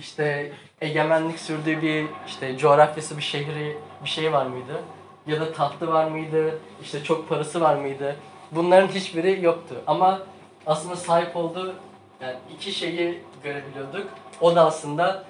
İşte 0.00 0.52
egemenlik 0.80 1.38
sürdüğü 1.38 1.82
bir 1.82 2.06
işte 2.26 2.58
coğrafyası 2.58 3.16
bir 3.16 3.22
şehri 3.22 3.76
bir 4.04 4.08
şey 4.08 4.32
var 4.32 4.46
mıydı? 4.46 4.82
Ya 5.26 5.40
da 5.40 5.52
tahtı 5.52 5.88
var 5.88 6.04
mıydı? 6.04 6.58
İşte 6.82 7.04
çok 7.04 7.28
parası 7.28 7.60
var 7.60 7.74
mıydı? 7.74 8.16
Bunların 8.52 8.88
hiçbiri 8.88 9.44
yoktu. 9.44 9.74
Ama 9.86 10.20
aslında 10.66 10.96
sahip 10.96 11.36
olduğu 11.36 11.74
yani 12.20 12.36
iki 12.54 12.72
şeyi 12.72 13.22
görebiliyorduk. 13.44 14.06
O 14.40 14.56
da 14.56 14.66
aslında 14.66 15.24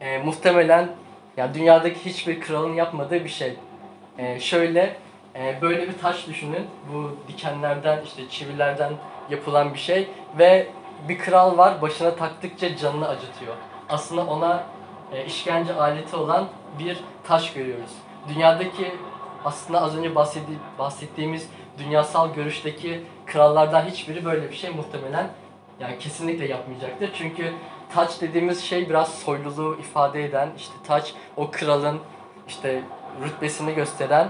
e, 0.00 0.18
muhtemelen 0.18 0.88
yani 1.36 1.54
dünyadaki 1.54 2.04
hiçbir 2.04 2.40
kralın 2.40 2.74
yapmadığı 2.74 3.24
bir 3.24 3.28
şey. 3.28 3.56
Ee, 4.18 4.40
şöyle 4.40 4.96
e, 5.36 5.58
böyle 5.62 5.88
bir 5.88 5.98
taş 5.98 6.26
düşünün. 6.26 6.66
Bu 6.92 7.16
dikenlerden 7.28 8.02
işte 8.04 8.28
çivilerden 8.28 8.92
yapılan 9.30 9.74
bir 9.74 9.78
şey 9.78 10.08
ve 10.38 10.66
bir 11.08 11.18
kral 11.18 11.58
var 11.58 11.82
başına 11.82 12.14
taktıkça 12.14 12.76
canını 12.76 13.08
acıtıyor. 13.08 13.54
Aslında 13.88 14.26
ona 14.26 14.64
e, 15.12 15.24
işkence 15.24 15.74
aleti 15.74 16.16
olan 16.16 16.48
bir 16.78 16.98
taş 17.24 17.52
görüyoruz. 17.52 17.90
Dünyadaki 18.28 18.94
aslında 19.44 19.82
az 19.82 19.96
önce 19.96 20.14
bahsedi- 20.14 20.78
bahsettiğimiz 20.78 21.48
dünyasal 21.78 22.34
görüşteki 22.34 23.04
krallardan 23.26 23.84
hiçbiri 23.84 24.24
böyle 24.24 24.50
bir 24.50 24.56
şey 24.56 24.70
muhtemelen 24.70 25.30
yani 25.80 25.98
kesinlikle 25.98 26.48
yapmayacaktır. 26.48 27.10
Çünkü 27.14 27.52
taç 27.94 28.20
dediğimiz 28.20 28.64
şey 28.64 28.88
biraz 28.88 29.14
soyluluğu 29.14 29.76
ifade 29.80 30.24
eden 30.24 30.48
işte 30.56 30.74
taç 30.86 31.14
o 31.36 31.50
kralın 31.50 31.98
işte 32.48 32.82
rütbesini 33.24 33.74
gösteren 33.74 34.28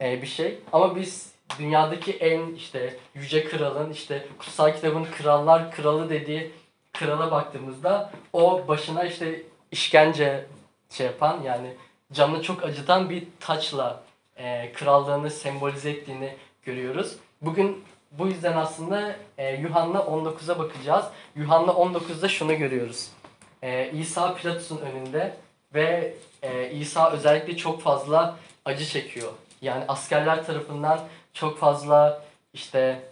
e, 0.00 0.22
bir 0.22 0.26
şey. 0.26 0.58
Ama 0.72 0.96
biz 0.96 1.32
dünyadaki 1.58 2.12
en 2.12 2.54
işte 2.54 2.96
yüce 3.14 3.44
kralın 3.44 3.90
işte 3.90 4.26
kutsal 4.38 4.74
kitabın 4.74 5.06
krallar 5.18 5.70
kralı 5.70 6.10
dediği 6.10 6.52
krala 6.92 7.30
baktığımızda 7.30 8.10
o 8.32 8.68
başına 8.68 9.04
işte 9.04 9.42
işkence 9.70 10.46
şey 10.90 11.06
yapan 11.06 11.42
yani 11.42 11.74
canını 12.12 12.42
çok 12.42 12.64
acıtan 12.64 13.10
bir 13.10 13.24
taçla 13.40 14.02
e, 14.36 14.72
krallığını 14.72 15.30
sembolize 15.30 15.90
ettiğini 15.90 16.36
görüyoruz. 16.62 17.16
Bugün 17.42 17.84
bu 18.10 18.26
yüzden 18.26 18.56
aslında 18.56 19.16
e, 19.38 19.54
Yuhanna 19.54 19.98
19'a 19.98 20.58
bakacağız. 20.58 21.04
Yuhanna 21.36 21.70
19'da 21.70 22.28
şunu 22.28 22.54
görüyoruz. 22.54 23.10
E, 23.62 23.90
İsa 23.90 24.34
Pilatus'un 24.34 24.78
önünde 24.78 25.36
ve 25.74 26.14
e, 26.42 26.70
İsa 26.70 27.10
özellikle 27.10 27.56
çok 27.56 27.82
fazla 27.82 28.36
acı 28.64 28.86
çekiyor. 28.86 29.32
Yani 29.62 29.84
askerler 29.88 30.46
tarafından 30.46 31.00
çok 31.34 31.58
fazla 31.58 32.22
işte 32.52 33.02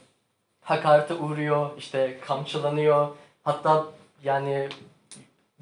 hakarete 0.60 1.14
uğruyor, 1.14 1.70
işte 1.78 2.18
kamçılanıyor. 2.26 3.08
Hatta 3.44 3.84
yani 4.24 4.68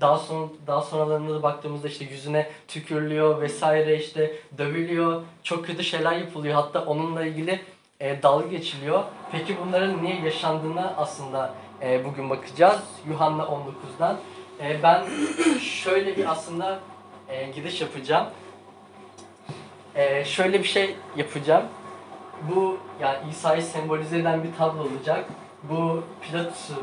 daha 0.01 0.19
son 0.19 0.53
daha 0.67 0.83
sonralarına 0.83 1.35
da 1.35 1.43
baktığımızda 1.43 1.89
işte 1.89 2.05
yüzüne 2.05 2.51
tükürülüyor 2.69 3.41
vesaire 3.41 3.99
işte 3.99 4.33
dövülüyor. 4.59 5.23
Çok 5.43 5.67
kötü 5.67 5.85
şeyler 5.85 6.13
yapılıyor. 6.13 6.55
Hatta 6.55 6.85
onunla 6.85 7.25
ilgili 7.25 7.61
e, 8.01 8.23
dalga 8.23 8.47
geçiliyor. 8.47 9.05
Peki 9.33 9.57
bunların 9.67 10.03
niye 10.03 10.21
yaşandığına 10.21 10.95
aslında 10.97 11.55
e, 11.83 12.05
bugün 12.05 12.31
bakacağız. 12.31 12.81
Yuhanna 13.09 13.43
19'dan. 13.43 14.17
E, 14.61 14.83
ben 14.83 15.05
şöyle 15.61 16.17
bir 16.17 16.31
aslında 16.31 16.79
e, 17.29 17.47
gidiş 17.47 17.81
yapacağım. 17.81 18.27
E, 19.95 20.25
şöyle 20.25 20.59
bir 20.59 20.69
şey 20.69 20.97
yapacağım. 21.17 21.65
Bu 22.43 22.79
yani 23.01 23.19
İsa'yı 23.31 23.63
sembolize 23.63 24.19
eden 24.19 24.45
bir 24.45 24.55
tablo 24.59 24.81
olacak. 24.81 25.25
Bu 25.63 26.03
Pilatus'u 26.21 26.75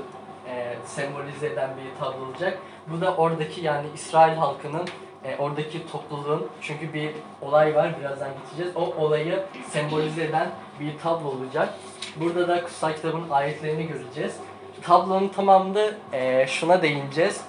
e, 0.53 0.75
sembolize 0.85 1.47
eden 1.47 1.69
bir 1.77 1.99
tablo 1.99 2.25
olacak. 2.25 2.57
Bu 2.87 3.01
da 3.01 3.15
oradaki 3.15 3.61
yani 3.61 3.87
İsrail 3.95 4.35
halkının 4.35 4.87
e, 5.25 5.35
oradaki 5.37 5.87
topluluğun 5.91 6.47
çünkü 6.61 6.93
bir 6.93 7.11
olay 7.41 7.75
var 7.75 7.99
birazdan 7.99 8.29
geçeceğiz. 8.43 8.75
O 8.75 8.81
olayı 8.81 9.43
sembolize 9.69 10.23
eden 10.23 10.49
bir 10.79 10.97
tablo 10.97 11.27
olacak. 11.27 11.73
Burada 12.15 12.47
da 12.47 12.63
kutsal 12.63 12.93
kitabın 12.93 13.29
ayetlerini 13.29 13.87
göreceğiz. 13.87 14.35
Tablonun 14.81 15.27
tamamında 15.27 15.91
e, 16.13 16.47
şuna 16.47 16.81
değineceğiz. 16.81 17.41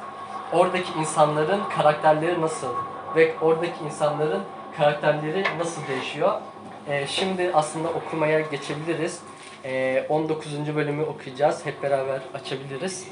Oradaki 0.53 0.99
insanların 0.99 1.61
karakterleri 1.77 2.41
nasıl 2.41 2.75
ve 3.17 3.35
oradaki 3.41 3.85
insanların 3.85 4.43
karakterleri 4.77 5.45
nasıl 5.59 5.87
değişiyor? 5.89 6.41
E, 6.89 7.07
şimdi 7.07 7.51
aslında 7.55 7.89
okumaya 7.89 8.41
geçebiliriz. 8.41 9.21
E, 9.65 10.07
19. 10.09 10.77
bölümü 10.77 11.03
okuyacağız. 11.03 11.67
Hep 11.67 11.83
beraber 11.83 12.21
açabiliriz. 12.35 13.09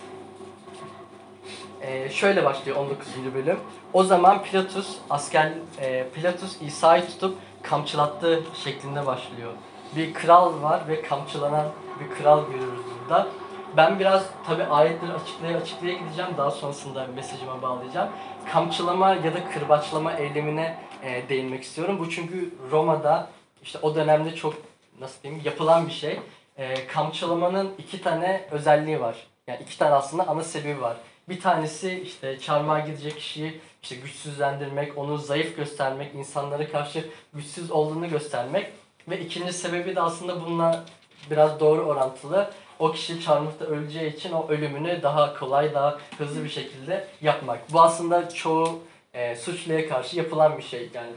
Ee, 1.82 2.10
şöyle 2.10 2.44
başlıyor 2.44 2.76
19. 2.76 3.34
bölüm. 3.34 3.58
O 3.92 4.04
zaman 4.04 4.42
Pilatus 4.42 4.96
asker 5.10 5.52
e, 5.80 6.06
Pilatus 6.14 6.62
İsa'yı 6.62 7.06
tutup 7.06 7.38
kamçılattığı 7.62 8.42
şeklinde 8.64 9.06
başlıyor. 9.06 9.52
Bir 9.96 10.14
kral 10.14 10.62
var 10.62 10.88
ve 10.88 11.02
kamçılanan 11.02 11.66
bir 12.00 12.16
kral 12.16 12.46
görüyoruz 12.46 12.80
burada. 13.00 13.28
Ben 13.76 13.98
biraz 13.98 14.24
tabi 14.46 14.64
ayetleri 14.64 15.12
açıklaya 15.12 15.58
açıklaya 15.58 15.94
gideceğim. 15.94 16.30
Daha 16.36 16.50
sonrasında 16.50 17.06
mesajıma 17.14 17.62
bağlayacağım. 17.62 18.08
Kamçılama 18.52 19.14
ya 19.14 19.34
da 19.34 19.50
kırbaçlama 19.54 20.12
eylemine 20.12 20.78
e, 21.02 21.28
değinmek 21.28 21.62
istiyorum. 21.62 21.96
Bu 21.98 22.10
çünkü 22.10 22.54
Roma'da 22.70 23.28
işte 23.62 23.78
o 23.82 23.94
dönemde 23.94 24.34
çok 24.34 24.54
nasıl 25.00 25.22
diyeyim 25.22 25.42
yapılan 25.44 25.86
bir 25.86 25.92
şey. 25.92 26.20
E, 26.62 26.86
kamçılamanın 26.86 27.74
iki 27.78 28.02
tane 28.02 28.46
özelliği 28.50 29.00
var. 29.00 29.16
Yani 29.46 29.62
iki 29.62 29.78
tane 29.78 29.94
aslında 29.94 30.28
ana 30.28 30.42
sebebi 30.42 30.82
var. 30.82 30.96
Bir 31.28 31.40
tanesi 31.40 32.00
işte 32.00 32.38
çarmıha 32.38 32.80
gidecek 32.80 33.16
kişiyi 33.16 33.60
işte 33.82 33.96
güçsüzlendirmek, 33.96 34.98
onu 34.98 35.18
zayıf 35.18 35.56
göstermek, 35.56 36.14
insanlara 36.14 36.68
karşı 36.68 37.04
güçsüz 37.32 37.70
olduğunu 37.70 38.08
göstermek. 38.08 38.66
Ve 39.08 39.20
ikinci 39.20 39.52
sebebi 39.52 39.96
de 39.96 40.00
aslında 40.00 40.40
bununla 40.40 40.84
biraz 41.30 41.60
doğru 41.60 41.82
orantılı. 41.82 42.50
O 42.78 42.92
kişi 42.92 43.20
çarmıhta 43.20 43.64
öleceği 43.64 44.16
için 44.16 44.32
o 44.32 44.48
ölümünü 44.48 45.02
daha 45.02 45.38
kolay, 45.38 45.74
daha 45.74 45.98
hızlı 46.18 46.44
bir 46.44 46.48
şekilde 46.48 47.06
yapmak. 47.20 47.72
Bu 47.72 47.82
aslında 47.82 48.28
çoğu 48.28 48.82
e, 49.14 49.36
suçluya 49.36 49.88
karşı 49.88 50.16
yapılan 50.16 50.58
bir 50.58 50.62
şey. 50.62 50.90
Yani 50.94 51.10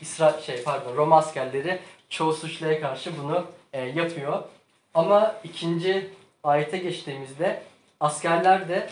İsra 0.00 0.40
şey 0.46 0.62
pardon 0.62 0.96
Roma 0.96 1.16
askerleri 1.16 1.78
çoğu 2.10 2.32
suçluya 2.32 2.80
karşı 2.80 3.12
bunu 3.22 3.46
e, 3.72 3.80
yapıyor. 3.80 4.42
Ama 4.94 5.34
ikinci 5.44 6.10
ayete 6.44 6.78
geçtiğimizde 6.78 7.62
askerler 8.00 8.68
de 8.68 8.88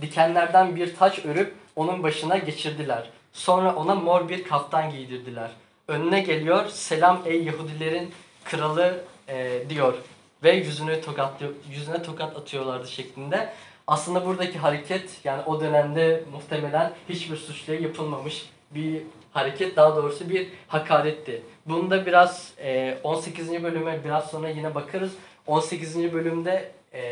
dikenlerden 0.00 0.76
bir 0.76 0.96
taç 0.96 1.24
örüp 1.24 1.54
onun 1.76 2.02
başına 2.02 2.38
geçirdiler. 2.38 3.10
Sonra 3.32 3.74
ona 3.76 3.94
mor 3.94 4.28
bir 4.28 4.44
kaftan 4.44 4.90
giydirdiler. 4.90 5.50
Önüne 5.88 6.20
geliyor 6.20 6.68
selam 6.68 7.22
ey 7.26 7.44
Yahudilerin 7.44 8.14
kralı 8.44 9.04
e, 9.28 9.62
diyor 9.68 9.94
ve 10.42 10.52
yüzüne 10.52 11.00
tokat 11.00 11.42
yüzüne 11.70 12.02
tokat 12.02 12.36
atıyorlardı 12.36 12.88
şeklinde. 12.88 13.52
Aslında 13.86 14.26
buradaki 14.26 14.58
hareket 14.58 15.20
yani 15.24 15.42
o 15.42 15.60
dönemde 15.60 16.24
muhtemelen 16.32 16.92
hiçbir 17.08 17.36
suçluya 17.36 17.80
yapılmamış 17.80 18.46
bir 18.70 19.02
hareket 19.34 19.76
daha 19.76 19.96
doğrusu 19.96 20.28
bir 20.30 20.48
hakaretti. 20.68 21.42
Bunda 21.66 22.06
biraz 22.06 22.52
e, 22.58 22.98
18. 23.02 23.62
bölüme 23.62 24.04
biraz 24.04 24.30
sonra 24.30 24.48
yine 24.48 24.74
bakarız. 24.74 25.12
18. 25.46 26.12
bölümde 26.12 26.72
e, 26.92 27.02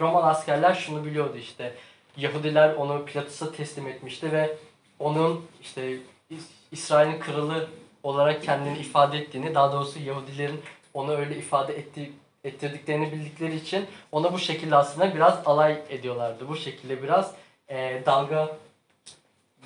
Romalı 0.00 0.26
askerler 0.26 0.74
şunu 0.74 1.04
biliyordu 1.04 1.36
işte 1.38 1.74
Yahudiler 2.16 2.74
onu 2.74 3.04
Pilatus'a 3.04 3.52
teslim 3.52 3.88
etmişti 3.88 4.32
ve 4.32 4.56
onun 4.98 5.46
işte 5.62 5.96
İs- 6.30 6.52
İsrail'in 6.72 7.20
kralı 7.20 7.68
olarak 8.02 8.42
kendini 8.42 8.78
ifade 8.78 9.18
ettiğini, 9.18 9.54
daha 9.54 9.72
doğrusu 9.72 9.98
Yahudilerin 9.98 10.60
onu 10.94 11.16
öyle 11.16 11.36
ifade 11.36 11.78
etti, 11.78 12.12
ettirdiklerini 12.44 13.12
bildikleri 13.12 13.56
için 13.56 13.86
ona 14.12 14.32
bu 14.32 14.38
şekilde 14.38 14.76
aslında 14.76 15.14
biraz 15.14 15.38
alay 15.46 15.82
ediyorlardı. 15.88 16.48
Bu 16.48 16.56
şekilde 16.56 17.02
biraz 17.02 17.34
e, 17.68 18.02
dalga 18.06 18.56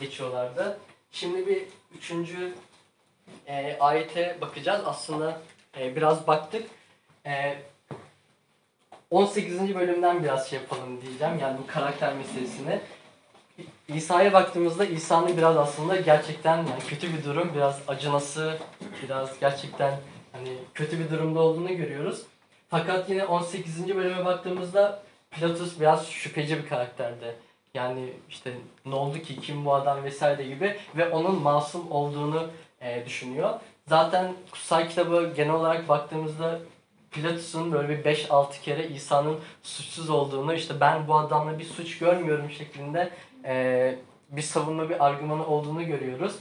geçiyorlardı. 0.01 0.79
Şimdi 1.13 1.47
bir 1.47 1.63
üçüncü 1.97 2.55
e, 3.47 3.77
ayete 3.81 4.39
bakacağız. 4.41 4.83
Aslında 4.87 5.41
e, 5.79 5.97
biraz 5.97 6.27
baktık. 6.27 6.67
E, 7.27 7.59
18. 9.11 9.75
bölümden 9.75 10.23
biraz 10.23 10.51
şey 10.51 10.59
yapalım 10.59 11.03
diyeceğim. 11.03 11.39
Yani 11.39 11.59
bu 11.59 11.67
karakter 11.67 12.15
meselesini. 12.15 12.81
İsa'ya 13.89 14.33
baktığımızda 14.33 14.85
İsa'nın 14.85 15.37
biraz 15.37 15.57
aslında 15.57 15.97
gerçekten 15.97 16.57
yani 16.57 16.83
kötü 16.89 17.19
bir 17.19 17.25
durum, 17.25 17.55
biraz 17.55 17.81
acınası, 17.89 18.59
biraz 19.03 19.41
gerçekten 19.41 19.95
hani 20.33 20.49
kötü 20.75 20.99
bir 20.99 21.11
durumda 21.11 21.41
olduğunu 21.41 21.77
görüyoruz. 21.77 22.23
Fakat 22.69 23.11
yine 23.11 23.25
18. 23.25 23.97
bölüme 23.97 24.25
baktığımızda 24.25 25.03
Pilatus 25.31 25.81
biraz 25.81 26.09
şüpheci 26.09 26.57
bir 26.57 26.69
karakterdi. 26.69 27.37
Yani 27.75 28.13
işte 28.29 28.53
ne 28.87 28.95
oldu 28.95 29.19
ki 29.19 29.41
kim 29.41 29.65
bu 29.65 29.75
adam 29.75 30.05
vesaire 30.05 30.45
gibi 30.45 30.77
ve 30.97 31.09
onun 31.11 31.43
masum 31.43 31.91
olduğunu 31.93 32.47
e, 32.81 33.07
düşünüyor. 33.07 33.51
Zaten 33.89 34.35
kutsal 34.51 34.89
kitabı 34.89 35.33
genel 35.37 35.55
olarak 35.55 35.89
baktığımızda 35.89 36.59
Pilatus'un 37.11 37.73
böyle 37.73 37.89
bir 37.89 38.05
5-6 38.05 38.61
kere 38.63 38.89
İsa'nın 38.89 39.41
suçsuz 39.63 40.11
olduğunu 40.11 40.55
işte 40.55 40.81
ben 40.81 41.09
bu 41.09 41.15
adamla 41.15 41.59
bir 41.59 41.65
suç 41.65 41.99
görmüyorum 41.99 42.51
şeklinde 42.51 43.11
e, 43.45 43.95
bir 44.29 44.43
savunma 44.43 44.89
bir 44.89 45.07
argümanı 45.07 45.47
olduğunu 45.47 45.87
görüyoruz. 45.87 46.39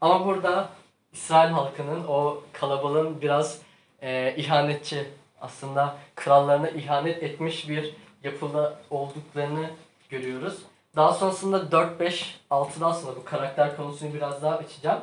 Ama 0.00 0.26
burada 0.26 0.68
İsrail 1.12 1.50
halkının 1.50 2.04
o 2.08 2.42
kalabalığın 2.52 3.20
biraz 3.20 3.62
e, 4.02 4.34
ihanetçi 4.36 5.04
aslında 5.40 5.96
krallarına 6.16 6.68
ihanet 6.68 7.22
etmiş 7.22 7.68
bir 7.68 7.94
yapıda 8.24 8.80
olduklarını 8.90 9.70
görüyoruz. 10.08 10.58
Daha 10.96 11.12
sonrasında 11.12 11.72
4, 11.72 12.00
5, 12.00 12.40
6'da 12.50 12.86
aslında 12.86 13.16
bu 13.16 13.24
karakter 13.24 13.76
konusunu 13.76 14.14
biraz 14.14 14.42
daha 14.42 14.56
açacağım. 14.56 15.00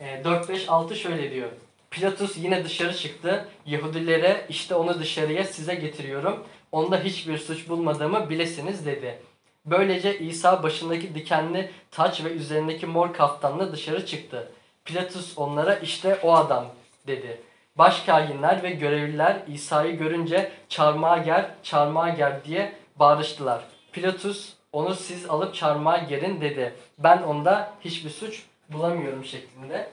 E, 0.00 0.24
4, 0.24 0.48
5, 0.48 0.68
6 0.68 0.96
şöyle 0.96 1.30
diyor. 1.30 1.48
Pilatus 1.90 2.36
yine 2.36 2.64
dışarı 2.64 2.96
çıktı. 2.96 3.48
Yahudilere 3.66 4.46
işte 4.48 4.74
onu 4.74 5.00
dışarıya 5.00 5.44
size 5.44 5.74
getiriyorum. 5.74 6.44
Onda 6.72 7.00
hiçbir 7.00 7.38
suç 7.38 7.68
bulmadığımı 7.68 8.30
bilesiniz 8.30 8.86
dedi. 8.86 9.18
Böylece 9.66 10.18
İsa 10.18 10.62
başındaki 10.62 11.14
dikenli 11.14 11.70
taç 11.90 12.24
ve 12.24 12.28
üzerindeki 12.28 12.86
mor 12.86 13.12
kaftanla 13.12 13.72
dışarı 13.72 14.06
çıktı. 14.06 14.52
Pilatus 14.84 15.38
onlara 15.38 15.74
işte 15.74 16.18
o 16.22 16.34
adam 16.34 16.66
dedi. 17.06 17.40
Başkahinler 17.76 18.62
ve 18.62 18.70
görevliler 18.70 19.36
İsa'yı 19.48 19.98
görünce 19.98 20.52
çarmıha 20.68 21.18
ger, 21.18 21.50
çarmıha 21.62 22.08
ger 22.08 22.44
diye 22.44 22.72
bağırıştılar. 22.96 23.73
Pilatus 23.94 24.52
onu 24.72 24.94
siz 24.94 25.26
alıp 25.26 25.54
çarmıha 25.54 25.98
gerin 25.98 26.40
dedi. 26.40 26.74
Ben 26.98 27.22
onda 27.22 27.72
hiçbir 27.80 28.10
suç 28.10 28.42
bulamıyorum 28.68 29.24
şeklinde. 29.24 29.90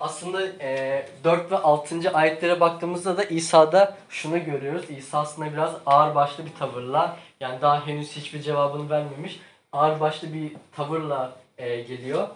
Aslında 0.00 0.46
e, 0.60 1.06
4 1.24 1.50
ve 1.50 1.56
6. 1.56 2.10
ayetlere 2.14 2.60
baktığımızda 2.60 3.16
da 3.16 3.24
İsa'da 3.24 3.96
şunu 4.08 4.44
görüyoruz. 4.44 4.90
İsa 4.90 5.18
aslında 5.18 5.52
biraz 5.52 5.74
ağırbaşlı 5.86 6.46
bir 6.46 6.54
tavırla 6.58 7.16
yani 7.40 7.60
daha 7.60 7.86
henüz 7.86 8.16
hiçbir 8.16 8.42
cevabını 8.42 8.90
vermemiş 8.90 9.40
ağırbaşlı 9.72 10.34
bir 10.34 10.52
tavırla 10.76 11.32
e, 11.58 11.80
geliyor. 11.80 12.28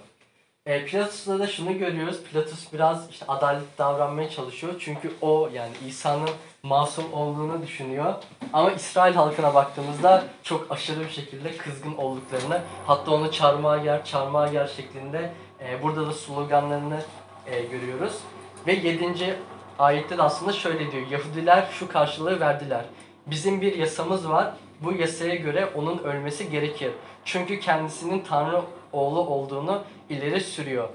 E, 0.66 0.84
Pilatus'ta 0.84 1.38
da 1.38 1.46
şunu 1.46 1.78
görüyoruz. 1.78 2.22
Pilatus 2.22 2.72
biraz 2.72 3.10
işte 3.10 3.26
adaletli 3.28 3.78
davranmaya 3.78 4.30
çalışıyor. 4.30 4.74
Çünkü 4.78 5.12
o 5.20 5.50
yani 5.52 5.72
İsa'nın 5.88 6.30
masum 6.62 7.12
olduğunu 7.12 7.62
düşünüyor. 7.62 8.14
Ama 8.52 8.72
İsrail 8.72 9.14
halkına 9.14 9.54
baktığımızda 9.54 10.24
çok 10.42 10.72
aşırı 10.72 11.00
bir 11.00 11.10
şekilde 11.10 11.56
kızgın 11.56 11.96
olduklarını 11.96 12.60
hatta 12.86 13.10
onu 13.10 13.32
çarmıha 13.32 13.78
ger, 13.78 14.04
çarmıha 14.04 14.48
ger 14.48 14.66
şeklinde 14.66 15.32
e, 15.60 15.82
burada 15.82 16.06
da 16.06 16.12
sloganlarını 16.12 17.00
e, 17.46 17.60
görüyoruz. 17.60 18.18
Ve 18.66 18.72
7. 18.72 19.36
ayette 19.78 20.18
de 20.18 20.22
aslında 20.22 20.52
şöyle 20.52 20.92
diyor. 20.92 21.06
Yahudiler 21.10 21.68
şu 21.72 21.88
karşılığı 21.88 22.40
verdiler. 22.40 22.84
Bizim 23.26 23.60
bir 23.60 23.76
yasamız 23.76 24.28
var. 24.28 24.54
Bu 24.80 24.92
yasaya 24.92 25.34
göre 25.34 25.68
onun 25.74 25.98
ölmesi 25.98 26.50
gerekir. 26.50 26.90
Çünkü 27.24 27.60
kendisinin 27.60 28.24
Tanrı 28.28 28.62
oğlu 28.92 29.20
olduğunu 29.20 29.82
ileri 30.10 30.40
sürüyor. 30.40 30.88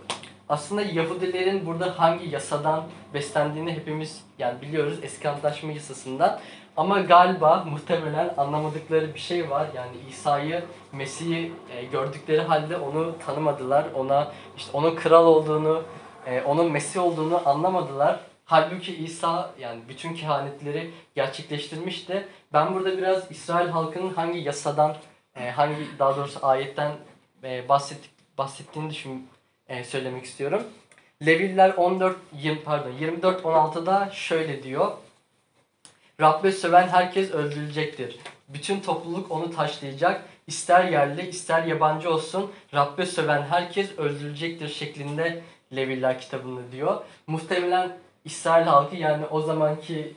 Aslında 0.49 0.81
Yahudilerin 0.81 1.65
burada 1.65 1.99
hangi 1.99 2.29
yasadan 2.29 2.83
beslendiğini 3.13 3.71
hepimiz 3.71 4.23
yani 4.39 4.61
biliyoruz 4.61 4.99
eski 5.03 5.29
antlaşma 5.29 5.71
yasasından. 5.71 6.39
Ama 6.77 6.99
galiba 6.99 7.63
muhtemelen 7.71 8.33
anlamadıkları 8.37 9.13
bir 9.13 9.19
şey 9.19 9.49
var. 9.49 9.67
Yani 9.75 9.95
İsa'yı, 10.09 10.63
Mesih'i 10.91 11.51
e, 11.69 11.85
gördükleri 11.85 12.41
halde 12.41 12.77
onu 12.77 13.15
tanımadılar. 13.25 13.85
Ona 13.95 14.31
işte 14.57 14.77
onun 14.77 14.95
kral 14.95 15.25
olduğunu, 15.25 15.83
e, 16.25 16.41
onun 16.41 16.71
Mesih 16.71 17.03
olduğunu 17.03 17.49
anlamadılar. 17.49 18.19
Halbuki 18.45 18.95
İsa 18.95 19.51
yani 19.59 19.81
bütün 19.89 20.13
kehanetleri 20.13 20.91
gerçekleştirmişti. 21.15 22.27
Ben 22.53 22.73
burada 22.73 22.97
biraz 22.97 23.31
İsrail 23.31 23.69
halkının 23.69 24.13
hangi 24.13 24.39
yasadan, 24.39 24.95
e, 25.35 25.51
hangi 25.51 25.75
daha 25.99 26.17
doğrusu 26.17 26.39
ayetten 26.47 26.91
e, 27.43 27.69
bahsettik, 27.69 28.11
bahsettiğini 28.37 28.89
düşün, 28.89 29.27
e, 29.73 29.83
söylemek 29.83 30.25
istiyorum. 30.25 30.63
Leviller 31.25 31.73
14 31.77 32.17
20 32.33 32.63
pardon 32.63 32.91
24 32.91 33.41
16'da 33.41 34.09
şöyle 34.13 34.63
diyor. 34.63 34.91
Rabbe 36.21 36.51
söven 36.51 36.87
herkes 36.87 37.31
öldürülecektir. 37.31 38.19
Bütün 38.49 38.79
topluluk 38.79 39.31
onu 39.31 39.55
taşlayacak. 39.55 40.25
İster 40.47 40.85
yerli 40.85 41.29
ister 41.29 41.63
yabancı 41.63 42.13
olsun 42.13 42.51
Rabbe 42.73 43.05
söven 43.05 43.41
herkes 43.41 43.97
öldürülecektir 43.97 44.69
şeklinde 44.69 45.41
Leviller 45.75 46.21
kitabında 46.21 46.71
diyor. 46.71 47.01
Muhtemelen 47.27 47.97
İsrail 48.25 48.65
halkı 48.65 48.95
yani 48.95 49.25
o 49.25 49.41
zamanki 49.41 50.13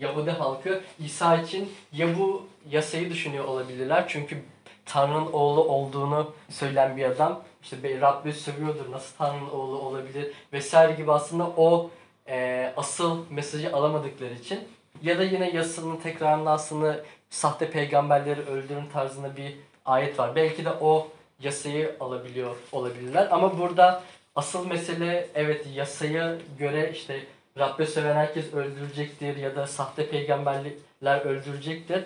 Yahudi 0.00 0.30
halkı 0.30 0.80
İsa 1.04 1.36
için 1.36 1.72
ya 1.92 2.18
bu 2.18 2.46
yasayı 2.70 3.10
düşünüyor 3.10 3.44
olabilirler. 3.44 4.04
Çünkü 4.08 4.42
Tanrı'nın 4.84 5.32
oğlu 5.32 5.64
olduğunu 5.64 6.32
söyleyen 6.50 6.96
bir 6.96 7.04
adam 7.04 7.42
işte 7.62 7.82
be- 7.82 8.00
Rabbi 8.00 8.32
sövüyordur 8.32 8.92
nasıl 8.92 9.16
Tanrı'nın 9.16 9.50
oğlu 9.50 9.78
olabilir 9.78 10.32
vesaire 10.52 10.92
gibi 10.92 11.12
aslında 11.12 11.44
o 11.56 11.90
e, 12.28 12.72
asıl 12.76 13.24
mesajı 13.30 13.76
alamadıkları 13.76 14.34
için 14.34 14.60
ya 15.02 15.18
da 15.18 15.24
yine 15.24 15.50
yasanın 15.50 15.96
tekrarında 15.96 16.50
aslında 16.50 17.00
sahte 17.30 17.70
peygamberleri 17.70 18.40
öldürün 18.40 18.86
tarzında 18.92 19.36
bir 19.36 19.56
ayet 19.84 20.18
var. 20.18 20.34
Belki 20.36 20.64
de 20.64 20.70
o 20.70 21.08
yasayı 21.40 21.96
alabiliyor 22.00 22.56
olabilirler 22.72 23.28
ama 23.30 23.58
burada 23.58 24.02
asıl 24.36 24.66
mesele 24.66 25.28
evet 25.34 25.66
yasaya 25.74 26.36
göre 26.58 26.90
işte 26.94 27.20
Rabbe 27.58 27.86
söven 27.86 28.14
herkes 28.14 28.54
öldürecektir 28.54 29.36
ya 29.36 29.56
da 29.56 29.66
sahte 29.66 30.10
peygamberler 30.10 31.20
öldürecektir. 31.20 32.04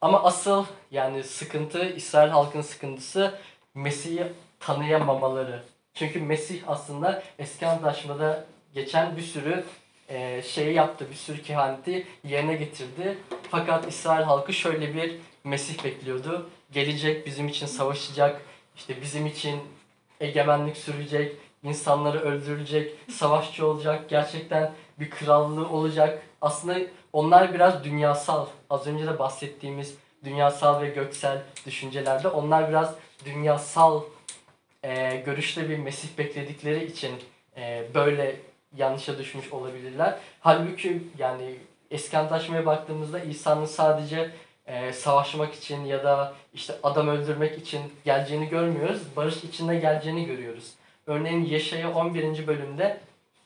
Ama 0.00 0.22
asıl 0.22 0.64
yani 0.90 1.24
sıkıntı 1.24 1.84
İsrail 1.84 2.30
halkının 2.30 2.62
sıkıntısı 2.62 3.38
Mesih'i 3.74 4.32
tanıyamamaları. 4.66 5.62
Çünkü 5.94 6.20
Mesih 6.20 6.62
aslında 6.66 7.22
eski 7.38 7.66
antlaşmada 7.66 8.44
geçen 8.74 9.16
bir 9.16 9.22
sürü 9.22 9.64
e, 10.08 10.42
şeyi 10.42 10.74
yaptı, 10.74 11.06
bir 11.10 11.14
sürü 11.14 11.42
kehaneti 11.42 12.06
yerine 12.24 12.54
getirdi. 12.54 13.18
Fakat 13.50 13.88
İsrail 13.88 14.24
halkı 14.24 14.52
şöyle 14.52 14.94
bir 14.94 15.16
Mesih 15.44 15.84
bekliyordu. 15.84 16.50
Gelecek, 16.72 17.26
bizim 17.26 17.48
için 17.48 17.66
savaşacak, 17.66 18.40
işte 18.76 19.02
bizim 19.02 19.26
için 19.26 19.60
egemenlik 20.20 20.76
sürecek, 20.76 21.36
insanları 21.62 22.20
öldürecek, 22.20 22.94
savaşçı 23.10 23.66
olacak, 23.66 24.08
gerçekten 24.08 24.72
bir 25.00 25.10
krallığı 25.10 25.68
olacak. 25.68 26.22
Aslında 26.40 26.78
onlar 27.12 27.54
biraz 27.54 27.84
dünyasal, 27.84 28.46
az 28.70 28.86
önce 28.86 29.06
de 29.06 29.18
bahsettiğimiz 29.18 29.94
dünyasal 30.24 30.80
ve 30.80 30.88
göksel 30.88 31.42
düşüncelerde 31.66 32.28
onlar 32.28 32.68
biraz 32.68 32.94
dünyasal 33.24 34.02
e, 34.86 35.16
görüşte 35.26 35.68
bir 35.68 35.78
Mesih 35.78 36.08
bekledikleri 36.18 36.84
için 36.84 37.12
e, 37.56 37.84
böyle 37.94 38.36
yanlışa 38.76 39.18
düşmüş 39.18 39.52
olabilirler. 39.52 40.18
Halbuki 40.40 41.02
yani 41.18 41.54
eski 41.90 42.18
antlaşmaya 42.18 42.66
baktığımızda 42.66 43.20
İsa'nın 43.20 43.64
sadece 43.64 44.30
e, 44.66 44.92
savaşmak 44.92 45.54
için 45.54 45.84
ya 45.84 46.04
da 46.04 46.34
işte 46.54 46.74
adam 46.82 47.08
öldürmek 47.08 47.58
için 47.58 47.80
geleceğini 48.04 48.48
görmüyoruz. 48.48 49.00
Barış 49.16 49.44
içinde 49.44 49.76
geleceğini 49.76 50.26
görüyoruz. 50.26 50.72
Örneğin 51.06 51.44
Yeşaya 51.44 51.92
11. 51.92 52.46
bölümde 52.46 53.00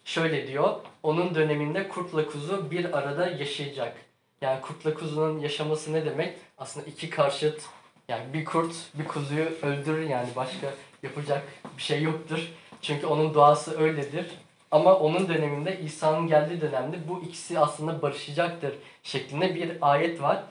şöyle 0.04 0.46
diyor. 0.46 0.74
Onun 1.02 1.34
döneminde 1.34 1.88
kurtla 1.88 2.26
kuzu 2.26 2.70
bir 2.70 2.98
arada 2.98 3.30
yaşayacak. 3.30 3.96
Yani 4.40 4.60
kurtla 4.60 4.94
kuzunun 4.94 5.38
yaşaması 5.38 5.92
ne 5.92 6.04
demek? 6.04 6.34
Aslında 6.58 6.86
iki 6.86 7.10
karşıt 7.10 7.62
yani 8.10 8.32
bir 8.32 8.44
kurt 8.44 8.74
bir 8.94 9.08
kuzuyu 9.08 9.44
öldürür 9.62 10.08
yani 10.08 10.28
başka 10.36 10.66
yapacak 11.02 11.42
bir 11.76 11.82
şey 11.82 12.02
yoktur. 12.02 12.48
Çünkü 12.82 13.06
onun 13.06 13.34
doğası 13.34 13.80
öyledir. 13.80 14.26
Ama 14.70 14.94
onun 14.94 15.28
döneminde 15.28 15.80
İsa'nın 15.80 16.26
geldiği 16.26 16.60
dönemde 16.60 16.96
bu 17.08 17.22
ikisi 17.22 17.58
aslında 17.58 18.02
barışacaktır 18.02 18.74
şeklinde 19.02 19.54
bir 19.54 19.76
ayet 19.80 20.22
var. 20.22 20.42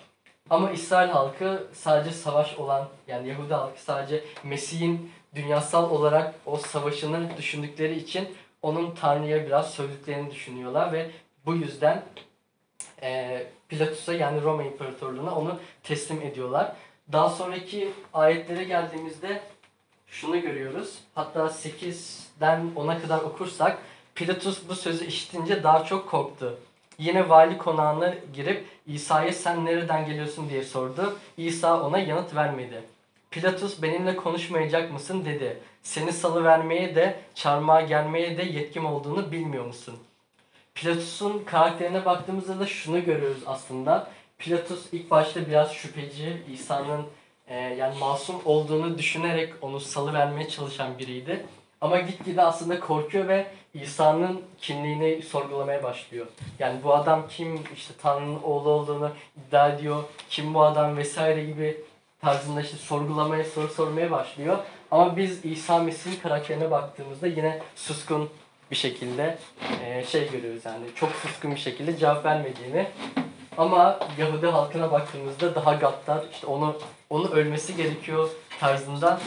Ama 0.50 0.72
İsrail 0.72 1.10
halkı 1.10 1.68
sadece 1.74 2.12
savaş 2.12 2.58
olan 2.58 2.90
yani 3.08 3.28
Yahudi 3.28 3.54
halkı 3.54 3.82
sadece 3.82 4.24
Mesih'in 4.44 5.12
dünyasal 5.36 5.92
olarak 5.92 6.36
o 6.46 6.58
savaşını 6.58 7.38
düşündükleri 7.38 7.96
için 7.96 8.30
onun 8.62 8.96
Tanrı'ya 8.96 9.46
biraz 9.46 9.74
sövdüklerini 9.74 10.32
düşünüyorlar 10.32 10.94
ve 10.94 11.12
bu 11.46 11.56
yüzden 11.56 12.04
e, 13.02 13.44
Pilatus'a 13.70 14.14
yani 14.14 14.42
Roma 14.42 14.64
İmparatorluğu'na 14.64 15.36
onu 15.36 15.60
teslim 15.84 16.22
ediyorlar. 16.22 16.76
Daha 17.12 17.30
sonraki 17.30 17.90
ayetlere 18.14 18.64
geldiğimizde 18.64 19.42
şunu 20.08 20.42
görüyoruz. 20.42 21.00
Hatta 21.16 21.40
8'den 21.40 22.72
10'a 22.76 23.02
kadar 23.02 23.20
okursak 23.20 23.78
Pilatus 24.16 24.70
bu 24.70 24.76
sözü 24.76 25.06
işitince 25.06 25.64
daha 25.64 25.84
çok 25.84 26.10
korktu. 26.10 26.60
Yine 26.98 27.30
vali 27.30 27.58
konağına 27.58 28.14
girip 28.34 28.66
İsa'ya 28.88 29.34
sen 29.34 29.66
nereden 29.66 30.06
geliyorsun 30.06 30.50
diye 30.50 30.64
sordu. 30.64 31.18
İsa 31.38 31.84
ona 31.84 32.00
yanıt 32.00 32.36
vermedi. 32.36 32.84
Pilatus 33.32 33.82
benimle 33.82 34.16
konuşmayacak 34.16 34.92
mısın 34.92 35.26
dedi. 35.26 35.60
Seni 35.84 36.14
salıvermeye 36.14 36.96
de 36.96 37.20
çarmıha 37.36 37.82
gelmeye 37.82 38.38
de 38.38 38.44
yetkim 38.44 38.86
olduğunu 38.86 39.32
bilmiyor 39.32 39.66
musun? 39.66 39.96
Pilatus'un 40.76 41.44
karakterine 41.44 42.06
baktığımızda 42.06 42.60
da 42.60 42.66
şunu 42.66 43.06
görüyoruz 43.06 43.44
aslında. 43.46 44.08
Pilatus 44.40 44.94
ilk 44.94 45.12
başta 45.12 45.48
biraz 45.48 45.72
şüpheci, 45.72 46.42
İsa'nın 46.54 47.06
e, 47.48 47.56
yani 47.56 48.00
masum 48.00 48.36
olduğunu 48.46 48.98
düşünerek 48.98 49.54
onu 49.62 49.80
salıvermeye 49.80 50.50
çalışan 50.50 50.98
biriydi. 51.00 51.46
Ama 51.82 52.00
gitgide 52.00 52.42
aslında 52.42 52.80
korkuyor 52.80 53.28
ve 53.28 53.48
İsa'nın 53.74 54.42
kimliğini 54.62 55.22
sorgulamaya 55.22 55.84
başlıyor. 55.84 56.28
Yani 56.60 56.84
bu 56.84 56.94
adam 56.94 57.28
kim, 57.30 57.60
işte 57.76 57.94
Tanrı'nın 58.02 58.44
oğlu 58.44 58.70
olduğunu 58.70 59.12
iddia 59.38 59.70
ediyor, 59.70 60.04
kim 60.30 60.54
bu 60.54 60.64
adam 60.64 60.98
vesaire 60.98 61.44
gibi 61.44 61.82
tarzında 62.22 62.62
işte 62.62 62.78
sorgulamaya, 62.78 63.44
soru 63.44 63.68
sormaya 63.68 64.12
başlıyor. 64.12 64.58
Ama 64.92 65.18
biz 65.18 65.46
İsa 65.46 65.80
Mesih'in 65.80 66.20
karakterine 66.20 66.72
baktığımızda 66.72 67.28
yine 67.28 67.60
suskun 67.76 68.30
bir 68.72 68.76
şekilde 68.76 69.38
e, 69.84 70.04
şey 70.04 70.32
görüyoruz 70.32 70.66
yani 70.66 70.86
çok 70.96 71.12
suskun 71.12 71.52
bir 71.52 71.60
şekilde 71.60 71.98
cevap 71.98 72.26
vermediğini. 72.26 72.88
Ama 73.60 74.00
Yahudi 74.18 74.48
halkına 74.48 74.92
baktığımızda 74.92 75.56
daha 75.56 75.74
gaddar, 75.74 76.24
işte 76.32 76.48
onu 76.48 76.76
onu 77.10 77.30
ölmesi 77.30 77.76
gerekiyor 77.76 78.30
tarzında 78.60 79.20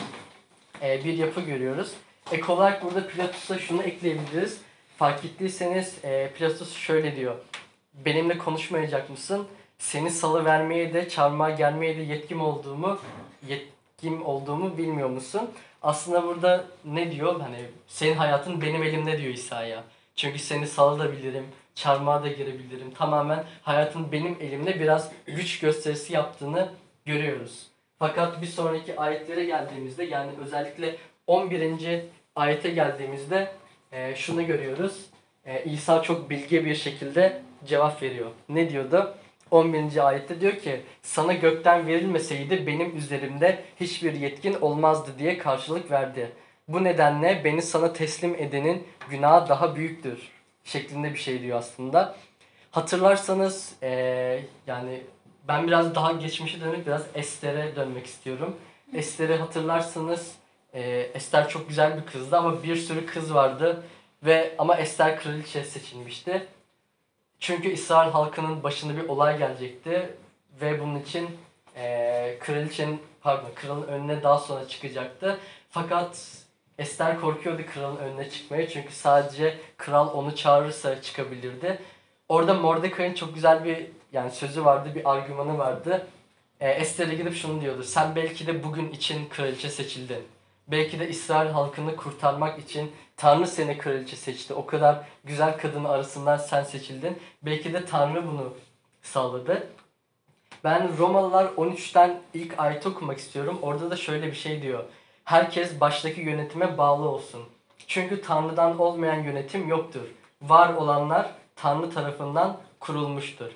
e, 0.83 1.05
bir 1.05 1.15
yapı 1.15 1.41
görüyoruz. 1.41 1.93
Ek 2.33 2.53
olarak 2.53 2.85
burada 2.85 3.07
Pilatus'a 3.07 3.59
şunu 3.59 3.83
ekleyebiliriz. 3.83 4.61
Fark 4.99 5.25
ettiyseniz 5.25 6.05
e, 6.05 6.31
Pilatus 6.35 6.77
şöyle 6.77 7.17
diyor. 7.17 7.35
Benimle 7.95 8.39
konuşmayacak 8.39 9.11
mısın? 9.11 9.47
Seni 9.79 10.11
salı 10.11 10.45
vermeye 10.45 10.95
de 10.95 11.09
çarmıha 11.09 11.51
gelmeye 11.51 11.97
de 11.97 12.03
yetkim 12.03 12.41
olduğumu 12.41 12.99
yetkim 13.49 14.27
olduğumu 14.27 14.79
bilmiyor 14.79 15.09
musun? 15.09 15.51
Aslında 15.83 16.23
burada 16.23 16.65
ne 16.85 17.13
diyor? 17.13 17.41
Hani 17.41 17.65
senin 17.89 18.15
hayatın 18.15 18.63
benim 18.63 18.83
elimde 18.83 19.19
diyor 19.19 19.35
İsa'ya. 19.35 19.85
Çünkü 20.17 20.39
seni 20.39 20.67
salabilirim, 20.67 21.45
çarmıha 21.75 22.23
da 22.23 22.29
girebilirim. 22.29 22.91
Tamamen 22.91 23.45
hayatın 23.63 24.13
benim 24.13 24.37
elimde 24.41 24.81
biraz 24.81 25.13
güç 25.27 25.61
gösterisi 25.61 26.13
yaptığını 26.13 26.69
görüyoruz. 27.05 27.67
Fakat 27.99 28.43
bir 28.43 28.47
sonraki 28.47 29.01
ayetlere 29.01 29.45
geldiğimizde 29.45 30.05
yani 30.05 30.31
özellikle 30.45 30.97
11. 31.27 32.01
ayete 32.37 32.71
geldiğimizde 32.71 33.53
e, 33.93 34.15
şunu 34.15 34.47
görüyoruz. 34.47 35.07
E, 35.45 35.65
İsa 35.65 36.03
çok 36.03 36.31
bilge 36.31 36.65
bir 36.65 36.75
şekilde 36.75 37.43
cevap 37.65 38.03
veriyor. 38.03 38.31
Ne 38.49 38.71
diyordu? 38.71 39.15
11. 39.51 40.07
ayette 40.09 40.41
diyor 40.41 40.57
ki 40.57 40.81
sana 41.03 41.33
gökten 41.33 41.87
verilmeseydi 41.87 42.67
benim 42.67 42.97
üzerimde 42.97 43.65
hiçbir 43.81 44.13
yetkin 44.13 44.55
olmazdı 44.61 45.11
diye 45.19 45.39
karşılık 45.39 45.91
verdi. 45.91 46.33
Bu 46.69 46.85
nedenle 46.85 47.41
beni 47.45 47.63
sana 47.63 47.93
teslim 47.93 48.35
edenin 48.35 48.87
günahı 49.11 49.49
daha 49.49 49.77
büyüktür 49.77 50.33
şeklinde 50.65 51.13
bir 51.13 51.19
şey 51.19 51.43
diyor 51.43 51.59
aslında. 51.59 52.17
Hatırlarsanız 52.71 53.73
eee, 53.83 54.45
yani 54.67 55.03
ben 55.49 55.67
biraz 55.67 55.95
daha 55.95 56.13
geçmişe 56.13 56.61
dönüp 56.61 56.87
biraz 56.87 57.03
Ester'e 57.15 57.77
dönmek 57.77 58.07
istiyorum. 58.07 58.57
Ester'i 58.95 59.37
hatırlarsanız 59.37 60.33
eee, 60.75 61.11
Ester 61.15 61.49
çok 61.49 61.69
güzel 61.69 61.97
bir 61.97 62.07
kızdı 62.13 62.37
ama 62.37 62.63
bir 62.63 62.77
sürü 62.77 63.07
kız 63.07 63.35
vardı 63.35 63.83
ve 64.23 64.55
ama 64.59 64.77
Ester 64.77 65.21
kraliçe 65.21 65.65
seçilmişti. 65.65 66.47
Çünkü 67.41 67.69
İsrail 67.69 68.11
halkının 68.11 68.63
başına 68.63 68.97
bir 68.97 69.09
olay 69.09 69.39
gelecekti 69.39 70.11
ve 70.61 70.81
bunun 70.81 71.01
için 71.01 71.39
eee 71.77 72.39
kraliçenin 72.41 73.03
pardon 73.21 73.51
kralın 73.55 73.87
önüne 73.87 74.23
daha 74.23 74.39
sonra 74.39 74.69
çıkacaktı. 74.69 75.39
Fakat 75.71 76.42
Ester 76.83 77.21
korkuyordu 77.21 77.63
kralın 77.75 77.97
önüne 77.97 78.31
çıkmaya 78.31 78.69
çünkü 78.69 78.93
sadece 78.93 79.59
kral 79.77 80.15
onu 80.15 80.37
çağırırsa 80.37 81.03
çıkabilirdi. 81.03 81.79
Orada 82.29 82.55
Mordecai'nin 82.55 83.15
çok 83.15 83.35
güzel 83.35 83.65
bir 83.65 83.87
yani 84.13 84.31
sözü 84.31 84.65
vardı, 84.65 84.95
bir 84.95 85.13
argümanı 85.13 85.59
vardı. 85.59 86.07
Ee, 86.61 86.71
Ester'e 86.71 87.15
gidip 87.15 87.35
şunu 87.35 87.61
diyordu. 87.61 87.83
Sen 87.83 88.17
belki 88.17 88.47
de 88.47 88.65
bugün 88.65 88.91
için 88.91 89.29
kraliçe 89.29 89.69
seçildin. 89.69 90.25
Belki 90.69 91.01
de 91.01 91.09
İsrail 91.09 91.51
halkını 91.51 91.97
kurtarmak 91.97 92.59
için 92.59 92.93
Tanrı 93.17 93.47
seni 93.47 93.79
kraliçe 93.79 94.17
seçti. 94.17 94.55
O 94.55 94.67
kadar 94.67 95.05
güzel 95.25 95.59
kadın 95.59 95.85
arasından 95.85 96.37
sen 96.37 96.63
seçildin. 96.63 97.19
Belki 97.43 97.73
de 97.73 97.85
Tanrı 97.85 98.27
bunu 98.27 98.55
sağladı. 99.03 99.69
Ben 100.65 100.99
Romalılar 100.99 101.45
13'ten 101.45 102.21
ilk 102.35 102.59
ayet 102.59 102.87
okumak 102.87 103.19
istiyorum. 103.19 103.59
Orada 103.63 103.91
da 103.91 103.97
şöyle 103.97 104.27
bir 104.27 104.37
şey 104.37 104.63
diyor. 104.63 104.85
Herkes 105.25 105.81
baştaki 105.81 106.21
yönetime 106.21 106.79
bağlı 106.79 107.09
olsun. 107.09 107.43
Çünkü 107.87 108.23
Tanrı'dan 108.23 108.79
olmayan 108.79 109.23
yönetim 109.23 109.69
yoktur. 109.69 110.01
Var 110.43 110.75
olanlar 110.75 111.31
Tanrı 111.57 111.91
tarafından 111.91 112.57
kurulmuştur. 112.81 113.51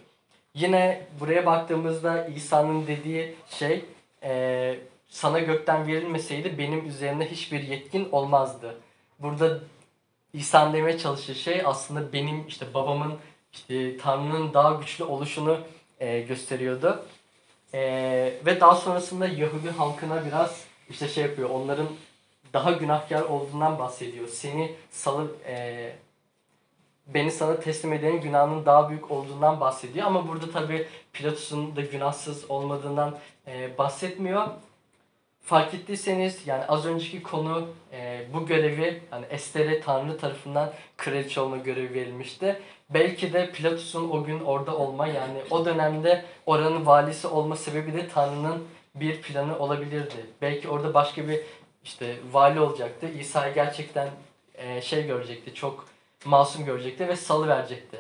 Yine 0.55 1.07
buraya 1.21 1.47
baktığımızda 1.47 2.27
İsa'nın 2.27 2.87
dediği 2.87 3.35
şey 3.49 3.85
eee, 4.23 4.81
sana 5.09 5.39
gökten 5.39 5.87
verilmeseydi 5.87 6.59
benim 6.59 6.87
üzerimde 6.87 7.31
hiçbir 7.31 7.63
yetkin 7.63 8.09
olmazdı. 8.13 8.75
Burada 9.19 9.59
İsa'nın 10.33 10.73
demeye 10.73 10.99
çalıştığı 10.99 11.35
şey 11.35 11.63
aslında 11.65 12.13
benim 12.13 12.47
işte 12.49 12.75
babamın 12.75 13.15
işte 13.53 13.97
Tanrı'nın 13.99 14.55
daha 14.55 14.73
güçlü 14.73 15.05
oluşunu 15.05 15.59
eee, 16.01 16.23
gösteriyordu. 16.23 17.05
Eee, 17.75 18.35
ve 18.47 18.61
daha 18.61 18.75
sonrasında 18.75 19.27
Yahudi 19.27 19.71
halkına 19.71 20.25
biraz 20.27 20.65
işte 20.91 21.09
şey 21.09 21.25
yapıyor. 21.25 21.51
Onların 21.51 21.87
daha 22.53 22.73
günahkar 22.73 23.23
olduğundan 23.23 23.79
bahsediyor. 23.79 24.29
Seni 24.29 24.73
salıp 24.91 25.37
eee, 25.49 25.97
beni 27.07 27.31
sana 27.31 27.61
teslim 27.61 27.93
edenin 27.93 28.21
günahının 28.21 28.67
daha 28.67 28.91
büyük 28.91 29.11
olduğundan 29.11 29.61
bahsediyor. 29.61 30.07
Ama 30.07 30.29
burada 30.29 30.51
tabi 30.51 30.87
Pilatus'un 31.13 31.77
da 31.77 31.81
günahsız 31.81 32.51
olmadığından 32.51 33.19
eee, 33.47 33.71
bahsetmiyor. 33.79 34.47
Fark 35.43 35.75
ettiyseniz 35.75 36.47
yani 36.47 36.65
az 36.65 36.87
önceki 36.87 37.23
konu 37.23 37.69
eee, 37.93 38.29
bu 38.35 38.47
görevi 38.47 39.03
hani 39.11 39.27
Ester'e 39.31 39.81
Tanrı 39.81 40.19
tarafından 40.19 40.73
kraliçe 40.97 41.41
olma 41.41 41.57
görevi 41.57 41.95
verilmişti. 41.95 42.61
Belki 42.91 43.33
de 43.33 43.51
Pilatus'un 43.53 44.11
o 44.11 44.25
gün 44.25 44.41
orada 44.41 44.77
olma 44.77 45.07
yani 45.07 45.39
o 45.51 45.65
dönemde 45.65 46.25
oranın 46.47 46.87
valisi 46.87 47.27
olma 47.27 47.57
sebebi 47.57 47.93
de 47.95 48.09
Tanrı'nın 48.09 48.65
bir 49.01 49.23
planı 49.23 49.59
olabilirdi. 49.59 50.27
Belki 50.43 50.69
orada 50.69 50.95
başka 50.95 51.29
bir 51.29 51.41
işte 51.85 52.17
vali 52.33 52.61
olacaktı. 52.61 53.09
İsa'yı 53.21 53.55
gerçekten 53.55 54.09
eee, 54.59 54.83
şey 54.83 55.07
görecekti. 55.07 55.55
Çok 55.55 55.87
masum 56.25 56.65
görecekti 56.65 57.09
ve 57.09 57.17
salı 57.17 57.49
verecekti. 57.49 57.99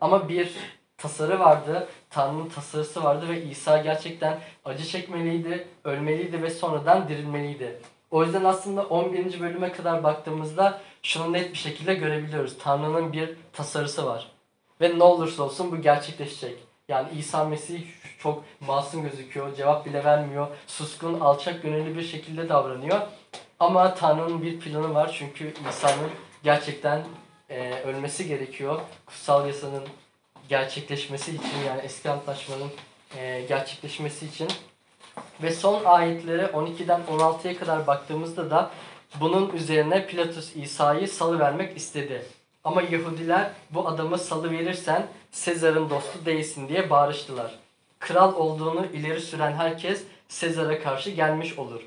Ama 0.00 0.28
bir 0.28 0.54
tasarı 0.96 1.40
vardı. 1.40 1.88
Tanrı'nın 2.10 2.48
tasarısı 2.48 3.04
vardı 3.04 3.28
ve 3.28 3.42
İsa 3.42 3.78
gerçekten 3.78 4.40
acı 4.64 4.84
çekmeliydi, 4.84 5.68
ölmeliydi 5.84 6.42
ve 6.42 6.50
sonradan 6.50 7.08
dirilmeliydi. 7.08 7.80
O 8.10 8.24
yüzden 8.24 8.44
aslında 8.44 8.82
11. 8.82 9.40
bölüme 9.40 9.72
kadar 9.72 10.04
baktığımızda 10.04 10.80
şunu 11.02 11.32
net 11.32 11.52
bir 11.52 11.58
şekilde 11.58 11.94
görebiliyoruz. 11.94 12.58
Tanrı'nın 12.58 13.12
bir 13.12 13.30
tasarısı 13.52 14.06
var. 14.06 14.30
Ve 14.80 14.98
ne 14.98 15.02
olursa 15.04 15.42
olsun 15.42 15.72
bu 15.72 15.76
gerçekleşecek. 15.82 16.67
Yani 16.88 17.08
İsa 17.18 17.44
Mesih 17.44 17.82
çok 18.18 18.44
masum 18.60 19.02
gözüküyor, 19.02 19.56
cevap 19.56 19.86
bile 19.86 20.04
vermiyor, 20.04 20.46
suskun, 20.66 21.20
alçak 21.20 21.62
gönüllü 21.62 21.96
bir 21.96 22.02
şekilde 22.02 22.48
davranıyor. 22.48 23.00
Ama 23.60 23.94
Tanrı'nın 23.94 24.42
bir 24.42 24.60
planı 24.60 24.94
var 24.94 25.16
çünkü 25.18 25.54
İsa'nın 25.70 26.10
gerçekten 26.42 27.04
e, 27.50 27.72
ölmesi 27.80 28.28
gerekiyor. 28.28 28.80
Kutsal 29.06 29.46
yasanın 29.46 29.84
gerçekleşmesi 30.48 31.30
için 31.30 31.58
yani 31.66 31.80
eski 31.80 32.10
antlaşmanın 32.10 32.70
e, 33.16 33.44
gerçekleşmesi 33.48 34.26
için. 34.26 34.48
Ve 35.42 35.50
son 35.50 35.84
ayetlere 35.84 36.42
12'den 36.42 37.00
16'ya 37.10 37.58
kadar 37.58 37.86
baktığımızda 37.86 38.50
da 38.50 38.70
bunun 39.20 39.52
üzerine 39.52 40.06
Pilatus 40.06 40.56
İsa'yı 40.56 41.08
salıvermek 41.08 41.76
istedi. 41.76 42.26
Ama 42.64 42.82
Yahudiler 42.82 43.50
bu 43.70 43.88
adamı 43.88 44.18
salı 44.18 44.50
verirsen 44.50 45.06
Sezar'ın 45.30 45.90
dostu 45.90 46.18
değilsin 46.26 46.68
diye 46.68 46.90
bağırıştılar. 46.90 47.58
Kral 47.98 48.34
olduğunu 48.34 48.86
ileri 48.86 49.20
süren 49.20 49.52
herkes 49.52 50.02
Sezar'a 50.28 50.82
karşı 50.82 51.10
gelmiş 51.10 51.58
olur. 51.58 51.80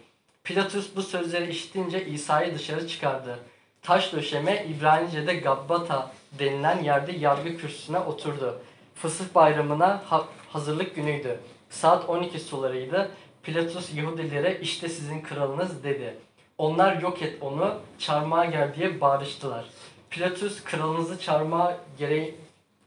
Pilatus 0.44 0.96
bu 0.96 1.02
sözleri 1.02 1.52
işitince 1.52 2.06
İsa'yı 2.06 2.56
dışarı 2.56 2.88
çıkardı. 2.88 3.40
Taş 3.82 4.14
döşeme 4.14 4.66
İbranice'de 4.66 5.36
Gabbata 5.36 6.12
denilen 6.40 6.84
yerde 6.84 7.12
yargı 7.12 7.58
kürsüsüne 7.58 8.00
oturdu. 8.00 8.62
Fısıh 8.96 9.26
bayramına 9.36 10.04
ha- 10.06 10.28
hazırlık 10.50 10.96
günüydü. 10.96 11.40
Saat 11.70 12.10
12 12.10 12.40
sularıydı. 12.40 13.12
Pilatus 13.44 13.94
Yahudilere 13.96 14.60
işte 14.62 14.90
sizin 14.90 15.22
kralınız 15.22 15.84
dedi. 15.84 16.16
Onlar 16.58 17.02
yok 17.02 17.22
et 17.22 17.38
onu, 17.42 17.76
çarmıha 18.00 18.46
gel 18.46 18.76
diye 18.76 19.02
bağırıştılar. 19.02 19.66
Pilatus 20.10 20.64
kralınızı 20.64 21.20
çarmıha 21.20 21.78
gereği, 21.98 22.36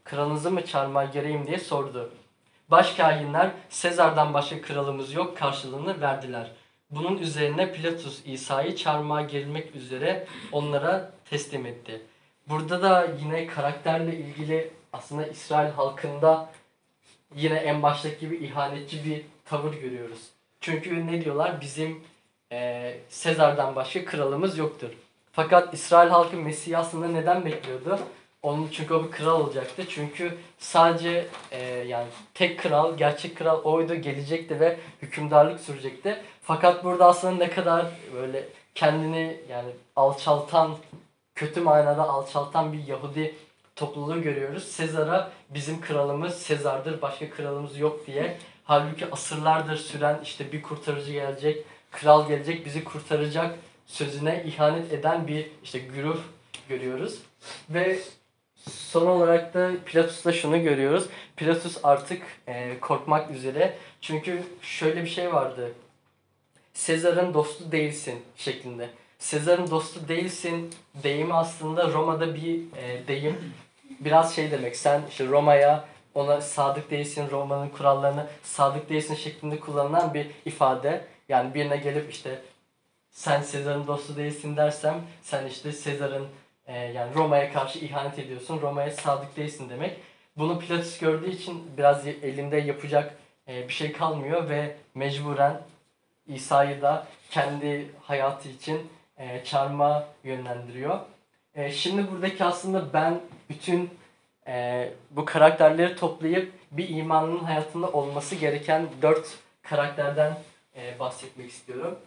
kralınızı 0.05 0.51
mı 0.51 0.65
çarmıha 0.65 1.05
gereyim 1.05 1.47
diye 1.47 1.59
sordu. 1.59 2.11
Başkahinler 2.71 3.51
Sezar'dan 3.69 4.33
başka 4.33 4.61
kralımız 4.61 5.13
yok 5.13 5.37
karşılığını 5.37 6.01
verdiler. 6.01 6.51
Bunun 6.89 7.17
üzerine 7.17 7.71
Pilatus 7.71 8.21
İsa'yı 8.25 8.75
çarmıha 8.75 9.21
gerilmek 9.21 9.75
üzere 9.75 10.27
onlara 10.51 11.11
teslim 11.29 11.65
etti. 11.65 12.01
Burada 12.49 12.81
da 12.81 13.07
yine 13.21 13.47
karakterle 13.47 14.15
ilgili 14.17 14.71
aslında 14.93 15.27
İsrail 15.27 15.71
halkında 15.71 16.49
yine 17.35 17.55
en 17.55 17.83
baştaki 17.83 18.19
gibi 18.19 18.35
ihanetçi 18.35 19.05
bir 19.05 19.21
tavır 19.45 19.73
görüyoruz. 19.73 20.29
Çünkü 20.61 21.07
ne 21.07 21.25
diyorlar? 21.25 21.61
Bizim 21.61 22.03
eee 22.51 22.99
Sezar'dan 23.09 23.75
başka 23.75 24.05
kralımız 24.05 24.57
yoktur. 24.57 24.89
Fakat 25.31 25.73
İsrail 25.73 26.09
halkı 26.09 26.37
Mesih'i 26.37 26.77
aslında 26.77 27.07
neden 27.07 27.45
bekliyordu? 27.45 27.99
Onun 28.45 28.67
çünkü 28.71 28.93
o 28.93 29.03
bir 29.03 29.11
kral 29.11 29.41
olacaktı. 29.41 29.83
Çünkü 29.89 30.37
sadece 30.59 31.27
eee, 31.51 31.59
yani 31.87 32.07
tek 32.33 32.59
kral, 32.59 32.97
gerçek 32.97 33.37
kral 33.37 33.61
oydu, 33.63 33.95
gelecekti 33.95 34.59
ve 34.59 34.77
hükümdarlık 35.01 35.59
sürecekti. 35.59 36.21
Fakat 36.41 36.83
burada 36.83 37.05
aslında 37.05 37.35
ne 37.35 37.49
kadar 37.49 37.85
böyle 38.15 38.43
kendini 38.75 39.37
yani 39.49 39.69
alçaltan 39.95 40.75
kötü 41.35 41.61
manada 41.61 42.09
alçaltan 42.09 42.73
bir 42.73 42.87
Yahudi 42.87 43.35
topluluğu 43.75 44.21
görüyoruz. 44.21 44.63
Sezar'a 44.63 45.31
bizim 45.49 45.81
kralımız 45.81 46.35
Sezar'dır, 46.35 47.01
başka 47.01 47.29
kralımız 47.29 47.77
yok 47.77 48.07
diye. 48.07 48.37
Halbuki 48.65 49.11
asırlardır 49.11 49.77
süren 49.77 50.19
işte 50.23 50.51
bir 50.51 50.61
kurtarıcı 50.61 51.11
gelecek, 51.11 51.65
kral 51.91 52.27
gelecek, 52.27 52.65
bizi 52.65 52.83
kurtaracak 52.83 53.55
sözüne 53.85 54.43
ihanet 54.45 54.93
eden 54.93 55.27
bir 55.27 55.47
işte 55.63 55.79
güruh 55.79 56.17
görüyoruz. 56.69 57.21
Ve 57.69 57.99
son 58.69 59.07
olarak 59.07 59.53
da 59.53 59.71
Pilatus'ta 59.85 60.31
şunu 60.31 60.63
görüyoruz. 60.63 61.05
Pilatus 61.35 61.77
artık 61.83 62.21
e, 62.47 62.79
korkmak 62.79 63.31
üzere. 63.31 63.77
Çünkü 64.01 64.43
şöyle 64.61 65.03
bir 65.03 65.09
şey 65.09 65.33
vardı. 65.33 65.71
Sezar'ın 66.73 67.33
dostu 67.33 67.71
değilsin 67.71 68.21
şeklinde. 68.37 68.89
Sezar'ın 69.19 69.69
dostu 69.69 70.07
değilsin 70.07 70.73
deyimi 71.03 71.33
aslında 71.33 71.91
Roma'da 71.91 72.35
bir 72.35 72.59
e, 72.77 73.07
deyim. 73.07 73.53
Biraz 73.99 74.35
şey 74.35 74.51
demek 74.51 74.75
sen 74.75 75.01
işte 75.09 75.27
Roma'ya 75.27 75.85
ona 76.15 76.41
sadık 76.41 76.91
değilsin, 76.91 77.27
Roma'nın 77.31 77.69
kurallarına 77.69 78.27
sadık 78.43 78.89
değilsin 78.89 79.15
şeklinde 79.15 79.59
kullanılan 79.59 80.13
bir 80.13 80.27
ifade. 80.45 81.05
Yani 81.29 81.53
birine 81.53 81.77
gelip 81.77 82.11
işte 82.11 82.41
sen 83.11 83.41
Sezar'ın 83.41 83.87
dostu 83.87 84.17
değilsin 84.17 84.57
dersem 84.57 85.01
sen 85.23 85.45
işte 85.45 85.71
Sezar'ın 85.71 86.27
e, 86.67 86.77
yani 86.77 87.15
Roma'ya 87.15 87.53
karşı 87.53 87.79
ihanet 87.79 88.19
ediyorsun, 88.19 88.61
Roma'ya 88.61 88.91
sadık 88.91 89.37
değilsin 89.37 89.69
demek. 89.69 89.99
Bunu 90.37 90.59
Pilatus 90.59 90.99
gördüğü 90.99 91.29
için 91.29 91.77
biraz 91.77 92.07
elinde 92.07 92.57
yapacak 92.57 93.15
e, 93.47 93.67
bir 93.67 93.73
şey 93.73 93.91
kalmıyor 93.91 94.49
ve 94.49 94.75
mecburen 94.95 95.61
İsa'yı 96.27 96.81
da 96.81 97.07
kendi 97.31 97.89
hayatı 98.01 98.49
için 98.49 98.91
e, 99.17 99.43
çarmıha 99.43 100.07
yönlendiriyor. 100.23 100.99
E, 101.55 101.71
şimdi 101.71 102.11
buradaki 102.11 102.43
aslında 102.43 102.93
ben 102.93 103.19
bütün 103.49 103.89
e, 104.47 104.89
bu 105.11 105.25
karakterleri 105.25 105.95
toplayıp 105.95 106.53
bir 106.71 106.89
imanın 106.89 107.39
hayatında 107.39 107.91
olması 107.91 108.35
gereken 108.35 108.87
dört 109.01 109.27
karakterden 109.63 110.37
e, 110.75 110.99
bahsetmek 110.99 111.49
istiyorum. 111.49 111.99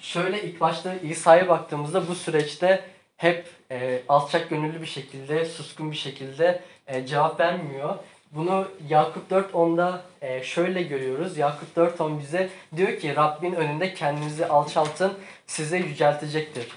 Şöyle 0.00 0.42
ilk 0.42 0.60
başta 0.60 0.94
İsa'ya 0.94 1.48
baktığımızda 1.48 2.08
bu 2.08 2.14
süreçte 2.14 2.84
hep 3.20 3.46
e, 3.70 4.02
alçak 4.08 4.50
gönüllü 4.50 4.80
bir 4.80 4.86
şekilde, 4.86 5.44
suskun 5.44 5.90
bir 5.90 5.96
şekilde 5.96 6.62
e, 6.86 7.06
cevap 7.06 7.40
vermiyor. 7.40 7.96
Bunu 8.32 8.68
Yakup 8.88 9.30
4.10'da 9.30 10.02
e, 10.22 10.42
şöyle 10.42 10.82
görüyoruz. 10.82 11.38
Yakup 11.38 11.76
4.10 11.76 12.18
bize 12.18 12.50
diyor 12.76 12.98
ki 12.98 13.16
Rabbin 13.16 13.52
önünde 13.52 13.94
kendinizi 13.94 14.46
alçaltın, 14.46 15.12
size 15.46 15.78
yüceltecektir. 15.78 16.68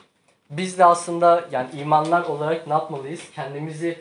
Biz 0.49 0.77
de 0.77 0.85
aslında 0.85 1.45
yani 1.51 1.69
imanlar 1.81 2.23
olarak 2.23 2.67
ne 2.67 2.73
yapmalıyız? 2.73 3.21
Kendimizi 3.35 3.99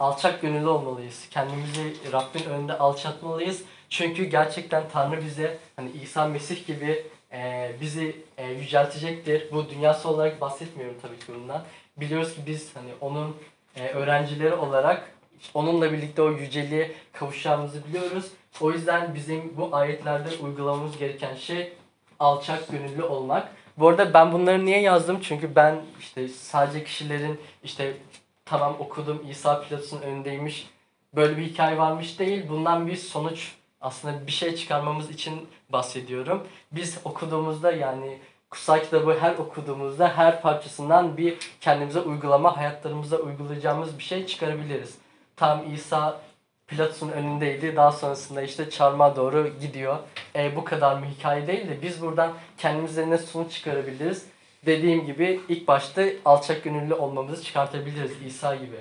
alçak 0.00 0.42
gönüllü 0.42 0.68
olmalıyız. 0.68 1.28
Kendimizi 1.30 2.12
Rabbin 2.12 2.44
önünde 2.44 2.78
alçaltmalıyız. 2.78 3.62
Çünkü 3.90 4.24
gerçekten 4.24 4.82
Tanrı 4.92 5.24
bize 5.24 5.58
hani 5.76 5.90
İsa 5.90 6.28
Mesih 6.28 6.66
gibi 6.66 7.02
e, 7.32 7.70
bizi 7.80 8.16
e, 8.38 8.50
yüceltecektir. 8.50 9.52
Bu 9.52 9.70
dünyası 9.70 10.08
olarak 10.08 10.40
bahsetmiyorum 10.40 10.96
tabii 11.02 11.18
ki 11.18 11.26
bundan. 11.34 11.62
Biliyoruz 11.96 12.34
ki 12.34 12.40
biz 12.46 12.76
hani 12.76 12.90
onun 13.00 13.36
e, 13.76 13.88
öğrencileri 13.88 14.54
olarak 14.54 15.10
onunla 15.54 15.92
birlikte 15.92 16.22
o 16.22 16.30
yüceliğe 16.30 16.92
kavuşacağımızı 17.12 17.84
biliyoruz. 17.88 18.30
O 18.60 18.72
yüzden 18.72 19.14
bizim 19.14 19.56
bu 19.56 19.76
ayetlerde 19.76 20.28
uygulamamız 20.42 20.98
gereken 20.98 21.34
şey 21.34 21.72
alçak 22.18 22.68
gönüllü 22.68 23.02
olmak. 23.02 23.48
Bu 23.78 23.88
arada 23.88 24.14
ben 24.14 24.32
bunları 24.32 24.64
niye 24.64 24.80
yazdım? 24.80 25.20
Çünkü 25.22 25.56
ben 25.56 25.80
işte 26.00 26.28
sadece 26.28 26.84
kişilerin 26.84 27.40
işte 27.64 27.96
tamam 28.44 28.76
okudum 28.78 29.26
İsa 29.30 29.60
Pilatus'un 29.60 30.00
önündeymiş 30.00 30.68
böyle 31.14 31.36
bir 31.36 31.42
hikaye 31.42 31.78
varmış 31.78 32.18
değil. 32.18 32.48
Bundan 32.48 32.86
bir 32.86 32.96
sonuç 32.96 33.52
aslında 33.80 34.26
bir 34.26 34.32
şey 34.32 34.56
çıkarmamız 34.56 35.10
için 35.10 35.48
bahsediyorum. 35.68 36.46
Biz 36.72 36.98
okuduğumuzda 37.04 37.72
yani 37.72 38.18
kutsal 38.54 38.80
kitabı 38.80 39.18
her 39.20 39.34
okuduğumuzda 39.34 40.16
her 40.16 40.42
parçasından 40.42 41.16
bir 41.16 41.36
kendimize 41.60 42.00
uygulama, 42.00 42.56
hayatlarımıza 42.56 43.16
uygulayacağımız 43.16 43.98
bir 43.98 44.02
şey 44.02 44.26
çıkarabiliriz. 44.26 44.94
Tam 45.36 45.74
İsa 45.74 46.20
Pilatus'un 46.66 47.08
önündeydi. 47.08 47.76
Daha 47.76 47.92
sonrasında 47.92 48.42
işte 48.42 48.70
çarmıha 48.70 49.16
doğru 49.16 49.48
gidiyor. 49.60 49.98
E, 50.36 50.56
bu 50.56 50.64
kadar 50.64 50.98
mı 50.98 51.06
hikaye 51.06 51.46
değil 51.46 51.68
de 51.68 51.82
biz 51.82 52.02
buradan 52.02 52.32
kendimize 52.58 53.10
ne 53.10 53.18
sonuç 53.18 53.52
çıkarabiliriz? 53.52 54.26
Dediğim 54.66 55.06
gibi 55.06 55.40
ilk 55.48 55.68
başta 55.68 56.02
alçak 56.24 56.64
gönüllü 56.64 56.94
olmamızı 56.94 57.44
çıkartabiliriz 57.44 58.12
İsa 58.26 58.54
gibi. 58.54 58.76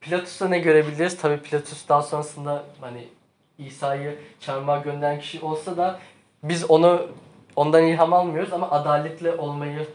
Pilatus'ta 0.00 0.48
ne 0.48 0.58
görebiliriz? 0.58 1.18
Tabii 1.18 1.42
Pilatus 1.42 1.88
daha 1.88 2.02
sonrasında 2.02 2.64
hani 2.80 3.08
İsa'yı 3.58 4.18
çarmıha 4.40 4.78
gönderen 4.78 5.20
kişi 5.20 5.40
olsa 5.40 5.76
da 5.76 6.00
biz 6.42 6.70
onu 6.70 7.08
ondan 7.56 7.82
ilham 7.82 8.12
almıyoruz 8.12 8.52
ama 8.52 8.70
adaletli 8.70 9.30
olmayı 9.32 9.86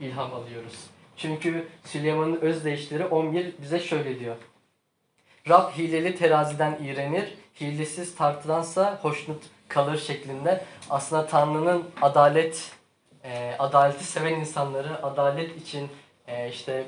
ilham 0.00 0.34
alıyoruz. 0.34 0.76
Çünkü 1.16 1.68
Süleyman'ın 1.84 2.40
özdeyişleri 2.40 3.04
11 3.04 3.54
bize 3.62 3.80
şöyle 3.80 4.20
diyor. 4.20 4.36
Rab 5.48 5.70
hileli 5.70 6.16
teraziden 6.16 6.78
iğrenir, 6.82 7.34
hilesiz 7.60 8.14
tartılansa 8.14 8.98
hoşnut 9.02 9.42
kalır 9.68 9.98
şeklinde. 9.98 10.64
Aslında 10.90 11.26
Tanrı'nın 11.26 11.84
adalet, 12.02 12.72
e, 13.24 13.56
adaleti 13.58 14.04
seven 14.04 14.34
insanları, 14.34 15.02
adalet 15.02 15.56
için 15.56 15.88
e, 16.26 16.48
işte 16.48 16.86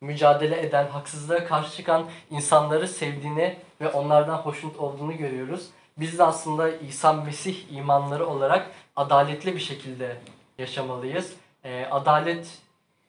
mücadele 0.00 0.66
eden, 0.66 0.86
haksızlığa 0.86 1.44
karşı 1.44 1.76
çıkan 1.76 2.04
insanları 2.30 2.88
sevdiğini 2.88 3.56
ve 3.80 3.88
onlardan 3.88 4.36
hoşnut 4.36 4.76
olduğunu 4.76 5.16
görüyoruz. 5.16 5.66
Biz 5.98 6.18
de 6.18 6.24
aslında 6.24 6.70
İsa 6.70 7.12
Mesih 7.12 7.72
imanları 7.72 8.26
olarak 8.26 8.70
adaletli 8.96 9.54
bir 9.54 9.60
şekilde 9.60 10.16
yaşamalıyız. 10.58 11.32
E, 11.64 11.84
adaleti 11.84 12.48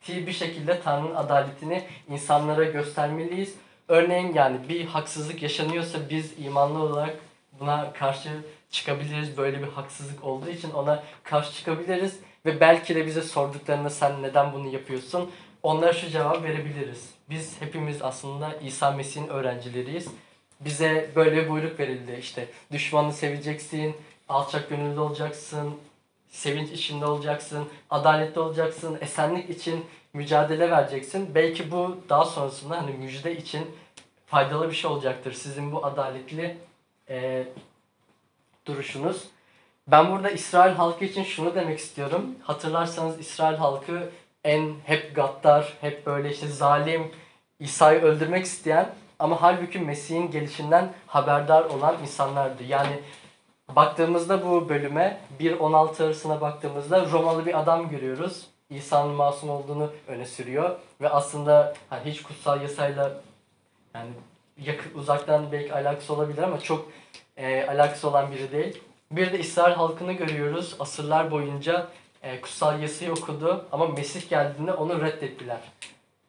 bir 0.09 0.31
şekilde 0.31 0.81
Tanrı'nın 0.81 1.15
adaletini 1.15 1.83
insanlara 2.09 2.63
göstermeliyiz. 2.63 3.55
Örneğin 3.87 4.33
yani 4.33 4.69
bir 4.69 4.85
haksızlık 4.85 5.41
yaşanıyorsa 5.41 5.97
biz 6.09 6.39
imanlı 6.39 6.79
olarak 6.79 7.15
buna 7.59 7.93
karşı 7.93 8.29
çıkabiliriz. 8.69 9.37
Böyle 9.37 9.63
bir 9.63 9.67
haksızlık 9.67 10.23
olduğu 10.23 10.49
için 10.49 10.71
ona 10.71 11.03
karşı 11.23 11.53
çıkabiliriz. 11.53 12.19
Ve 12.45 12.59
belki 12.59 12.95
de 12.95 13.05
bize 13.05 13.21
sorduklarında 13.21 13.89
sen 13.89 14.23
neden 14.23 14.53
bunu 14.53 14.67
yapıyorsun? 14.67 15.31
Onlara 15.63 15.93
şu 15.93 16.09
cevap 16.09 16.43
verebiliriz. 16.43 17.09
Biz 17.29 17.61
hepimiz 17.61 18.01
aslında 18.01 18.53
İsa 18.63 18.91
Mesih'in 18.91 19.27
öğrencileriyiz. 19.27 20.07
Bize 20.59 21.11
böyle 21.15 21.35
bir 21.35 21.49
buyruk 21.49 21.79
verildi 21.79 22.17
işte. 22.19 22.47
Düşmanını 22.71 23.13
seveceksin, 23.13 23.95
alçak 24.29 24.69
gönüllü 24.69 24.99
olacaksın, 24.99 25.75
sevinç 26.27 26.71
içinde 26.71 27.05
olacaksın, 27.05 27.67
adaletli 27.89 28.39
olacaksın, 28.39 28.97
esenlik 29.01 29.49
için 29.49 29.85
mücadele 30.13 30.71
vereceksin. 30.71 31.35
Belki 31.35 31.71
bu 31.71 31.97
daha 32.09 32.25
sonrasında 32.25 32.77
hani 32.77 32.91
müjde 32.91 33.37
için 33.37 33.75
faydalı 34.25 34.69
bir 34.69 34.75
şey 34.75 34.91
olacaktır. 34.91 35.33
Sizin 35.33 35.71
bu 35.71 35.85
adaletli 35.85 36.57
e, 37.09 37.47
duruşunuz. 38.65 39.23
Ben 39.87 40.11
burada 40.11 40.29
İsrail 40.29 40.75
halkı 40.75 41.05
için 41.05 41.23
şunu 41.23 41.55
demek 41.55 41.79
istiyorum. 41.79 42.35
Hatırlarsanız 42.41 43.19
İsrail 43.19 43.57
halkı 43.57 44.09
en 44.43 44.73
hep 44.85 45.15
gaddar, 45.15 45.73
hep 45.81 46.05
böyle 46.05 46.31
işte 46.31 46.47
zalim, 46.47 47.11
İsa'yı 47.59 48.01
öldürmek 48.01 48.45
isteyen 48.45 48.89
ama 49.19 49.41
halbuki 49.41 49.79
Mesih'in 49.79 50.31
gelişinden 50.31 50.93
haberdar 51.07 51.63
olan 51.63 51.95
insanlardı. 52.01 52.63
Yani 52.63 52.99
baktığımızda 53.75 54.45
bu 54.45 54.69
bölüme 54.69 55.21
1-16 55.39 56.03
arasına 56.03 56.41
baktığımızda 56.41 57.11
Romalı 57.11 57.45
bir 57.45 57.59
adam 57.59 57.89
görüyoruz. 57.89 58.47
İsa'nın 58.69 59.15
masum 59.15 59.49
olduğunu 59.49 59.91
öne 60.07 60.25
sürüyor 60.25 60.75
ve 61.01 61.09
aslında 61.09 61.73
hani 61.89 62.11
hiç 62.11 62.23
kutsal 62.23 62.61
yasayla 62.61 63.11
yani 63.93 64.09
yakın, 64.57 64.99
uzaktan 64.99 65.51
belki 65.51 65.73
alakası 65.73 66.13
olabilir 66.13 66.43
ama 66.43 66.59
çok 66.59 66.91
e, 67.37 67.67
alakası 67.67 68.09
olan 68.09 68.31
biri 68.31 68.51
değil. 68.51 68.81
Bir 69.11 69.33
de 69.33 69.39
İsrail 69.39 69.75
halkını 69.75 70.13
görüyoruz. 70.13 70.75
Asırlar 70.79 71.31
boyunca 71.31 71.87
e, 72.23 72.41
kutsal 72.41 72.81
yasayı 72.81 73.11
okudu 73.11 73.65
ama 73.71 73.87
Mesih 73.87 74.29
geldiğinde 74.29 74.73
onu 74.73 75.01
reddettiler. 75.01 75.59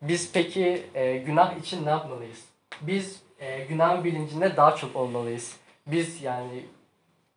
Biz 0.03 0.33
peki 0.33 0.87
e, 0.95 1.17
günah 1.17 1.57
için 1.57 1.87
ne 1.87 1.91
yapmalıyız? 1.91 2.45
Biz 2.81 3.21
e, 3.39 3.65
günah 3.65 4.05
bilincinde 4.05 4.57
daha 4.57 4.77
çok 4.77 4.97
olmalıyız. 4.97 5.57
Biz 5.87 6.23
yani 6.23 6.67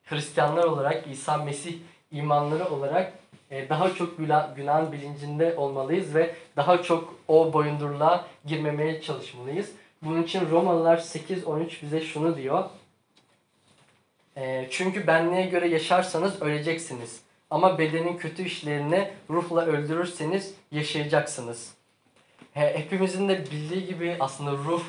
Hristiyanlar 0.10 0.64
olarak 0.64 1.08
İsa 1.08 1.38
Mesih 1.38 1.76
imanları 2.12 2.66
olarak 2.66 3.14
e, 3.52 3.70
daha 3.70 3.94
çok 3.94 4.18
günah, 4.18 4.56
günahın 4.56 4.92
bilincinde 4.92 5.56
olmalıyız 5.58 6.16
ve 6.16 6.36
daha 6.56 6.84
çok 6.84 7.16
o 7.28 7.54
boyundurluğa 7.54 8.26
girmemeye 8.46 9.02
çalışmalıyız. 9.02 9.72
Bunun 10.02 10.24
için 10.24 10.50
Romalılar 10.50 10.98
8.13 10.98 11.82
bize 11.82 12.02
şunu 12.02 12.38
diyor. 12.38 12.64
E, 14.38 14.68
çünkü 14.72 15.08
benliğe 15.08 15.46
göre 15.46 15.68
yaşarsanız 15.68 16.42
öleceksiniz. 16.42 17.22
Ama 17.50 17.78
bedenin 17.78 18.18
kötü 18.18 18.44
işlerini 18.44 19.12
ruhla 19.30 19.66
öldürürseniz 19.66 20.54
yaşayacaksınız. 20.72 21.74
He, 22.54 22.78
hepimizin 22.78 23.30
de 23.30 23.46
bildiği 23.52 23.86
gibi 23.86 24.18
aslında 24.20 24.52
ruh, 24.52 24.84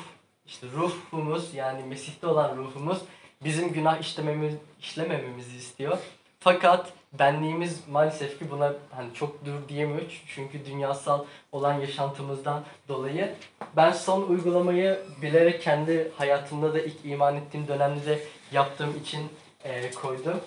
işte 0.45 0.67
ruhumuz 0.75 1.53
yani 1.53 1.83
Mesih'te 1.83 2.27
olan 2.27 2.57
ruhumuz 2.57 3.01
bizim 3.43 3.73
günah 3.73 3.99
işlememiz, 3.99 4.53
işlemememizi 4.81 5.57
istiyor. 5.57 5.97
Fakat 6.39 6.93
benliğimiz 7.19 7.87
maalesef 7.87 8.39
ki 8.39 8.51
buna 8.51 8.73
hani 8.91 9.13
çok 9.13 9.45
dur 9.45 9.69
diyemiyor 9.69 10.01
çünkü 10.27 10.65
dünyasal 10.65 11.25
olan 11.51 11.73
yaşantımızdan 11.73 12.63
dolayı. 12.87 13.35
Ben 13.75 13.91
son 13.91 14.21
uygulamayı 14.21 14.99
bilerek 15.21 15.61
kendi 15.61 16.11
hayatımda 16.17 16.73
da 16.73 16.79
ilk 16.79 17.05
iman 17.05 17.35
ettiğim 17.35 17.67
dönemde 17.67 18.05
de 18.05 18.19
yaptığım 18.51 18.97
için 18.97 19.21
e, 19.63 19.91
koydum. 19.91 20.39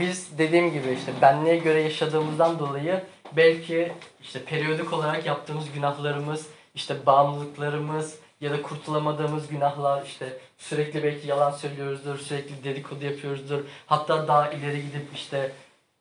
Biz 0.00 0.38
dediğim 0.38 0.72
gibi 0.72 0.90
işte 0.92 1.12
benliğe 1.22 1.56
göre 1.56 1.80
yaşadığımızdan 1.82 2.58
dolayı 2.58 3.02
belki 3.36 3.92
işte 4.22 4.44
periyodik 4.44 4.92
olarak 4.92 5.26
yaptığımız 5.26 5.72
günahlarımız, 5.72 6.46
işte 6.74 7.06
bağımlılıklarımız 7.06 8.18
ya 8.40 8.50
da 8.50 8.62
kurtulamadığımız 8.62 9.48
günahlar 9.48 10.06
işte 10.06 10.38
sürekli 10.58 11.02
belki 11.02 11.28
yalan 11.28 11.50
söylüyoruzdur, 11.50 12.18
sürekli 12.18 12.64
dedikodu 12.64 13.04
yapıyoruzdur. 13.04 13.60
Hatta 13.86 14.28
daha 14.28 14.50
ileri 14.50 14.82
gidip 14.82 15.06
işte 15.14 15.52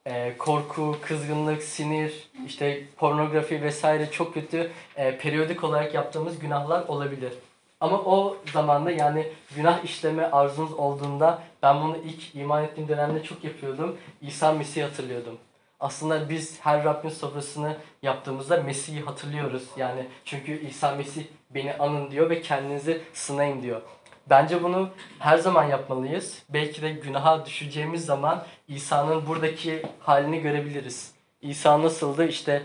e, 0.05 0.37
korku, 0.37 0.97
kızgınlık, 1.01 1.63
sinir, 1.63 2.29
işte 2.45 2.83
pornografi 2.97 3.61
vesaire 3.61 4.11
çok 4.11 4.33
kötü 4.33 4.71
e, 4.95 5.17
periyodik 5.17 5.63
olarak 5.63 5.93
yaptığımız 5.93 6.39
günahlar 6.39 6.87
olabilir. 6.87 7.33
Ama 7.79 7.97
o 7.97 8.37
zamanda 8.53 8.91
yani 8.91 9.27
günah 9.55 9.83
işleme 9.83 10.23
arzunuz 10.23 10.73
olduğunda 10.73 11.43
ben 11.63 11.81
bunu 11.81 11.97
ilk 11.97 12.35
iman 12.35 12.63
ettiğim 12.63 12.87
dönemde 12.87 13.23
çok 13.23 13.43
yapıyordum. 13.43 13.97
İsa 14.21 14.51
Mesih'i 14.51 14.83
hatırlıyordum. 14.83 15.37
Aslında 15.79 16.29
biz 16.29 16.59
her 16.61 16.83
Rabbin 16.83 17.09
sofrasını 17.09 17.77
yaptığımızda 18.01 18.63
Mesih'i 18.63 19.01
hatırlıyoruz. 19.01 19.63
Yani 19.77 20.05
çünkü 20.25 20.67
İsa 20.67 20.95
Mesih 20.95 21.23
beni 21.49 21.73
anın 21.73 22.11
diyor 22.11 22.29
ve 22.29 22.41
kendinizi 22.41 23.01
sınayın 23.13 23.61
diyor. 23.61 23.81
Bence 24.29 24.63
bunu 24.63 24.89
her 25.19 25.37
zaman 25.37 25.63
yapmalıyız. 25.63 26.43
Belki 26.49 26.81
de 26.81 26.91
günaha 26.91 27.45
düşeceğimiz 27.45 28.05
zaman 28.05 28.43
İsa'nın 28.67 29.27
buradaki 29.27 29.81
halini 29.99 30.41
görebiliriz. 30.41 31.11
İsa 31.41 31.83
nasıldı? 31.83 32.27
İşte 32.27 32.63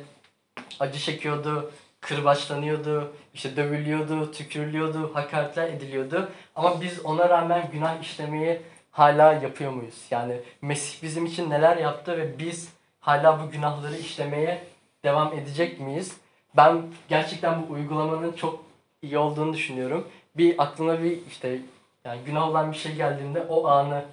acı 0.80 0.98
çekiyordu, 0.98 1.70
kırbaçlanıyordu, 2.00 3.12
işte 3.34 3.56
dövülüyordu, 3.56 4.32
tükürülüyordu, 4.32 5.14
hakaretler 5.14 5.68
ediliyordu. 5.68 6.28
Ama 6.56 6.80
biz 6.80 7.04
ona 7.04 7.28
rağmen 7.28 7.68
günah 7.72 8.00
işlemeyi 8.00 8.60
hala 8.90 9.32
yapıyor 9.32 9.72
muyuz? 9.72 10.06
Yani 10.10 10.40
Mesih 10.62 11.02
bizim 11.02 11.26
için 11.26 11.50
neler 11.50 11.76
yaptı 11.76 12.16
ve 12.16 12.38
biz 12.38 12.68
hala 13.02 13.40
bu 13.40 13.50
günahları 13.50 13.96
işlemeye 13.96 14.64
devam 15.04 15.32
edecek 15.32 15.80
miyiz? 15.80 16.16
Ben 16.56 16.82
gerçekten 17.08 17.62
bu 17.62 17.72
uygulamanın 17.72 18.32
çok 18.32 18.64
iyi 19.02 19.18
olduğunu 19.18 19.52
düşünüyorum. 19.52 20.08
Bir 20.36 20.62
aklına 20.62 21.02
bir 21.02 21.26
işte 21.26 21.58
yani 22.04 22.20
günah 22.26 22.48
olan 22.48 22.72
bir 22.72 22.76
şey 22.76 22.94
geldiğinde 22.94 23.40
o 23.40 23.66
anı 23.66 24.04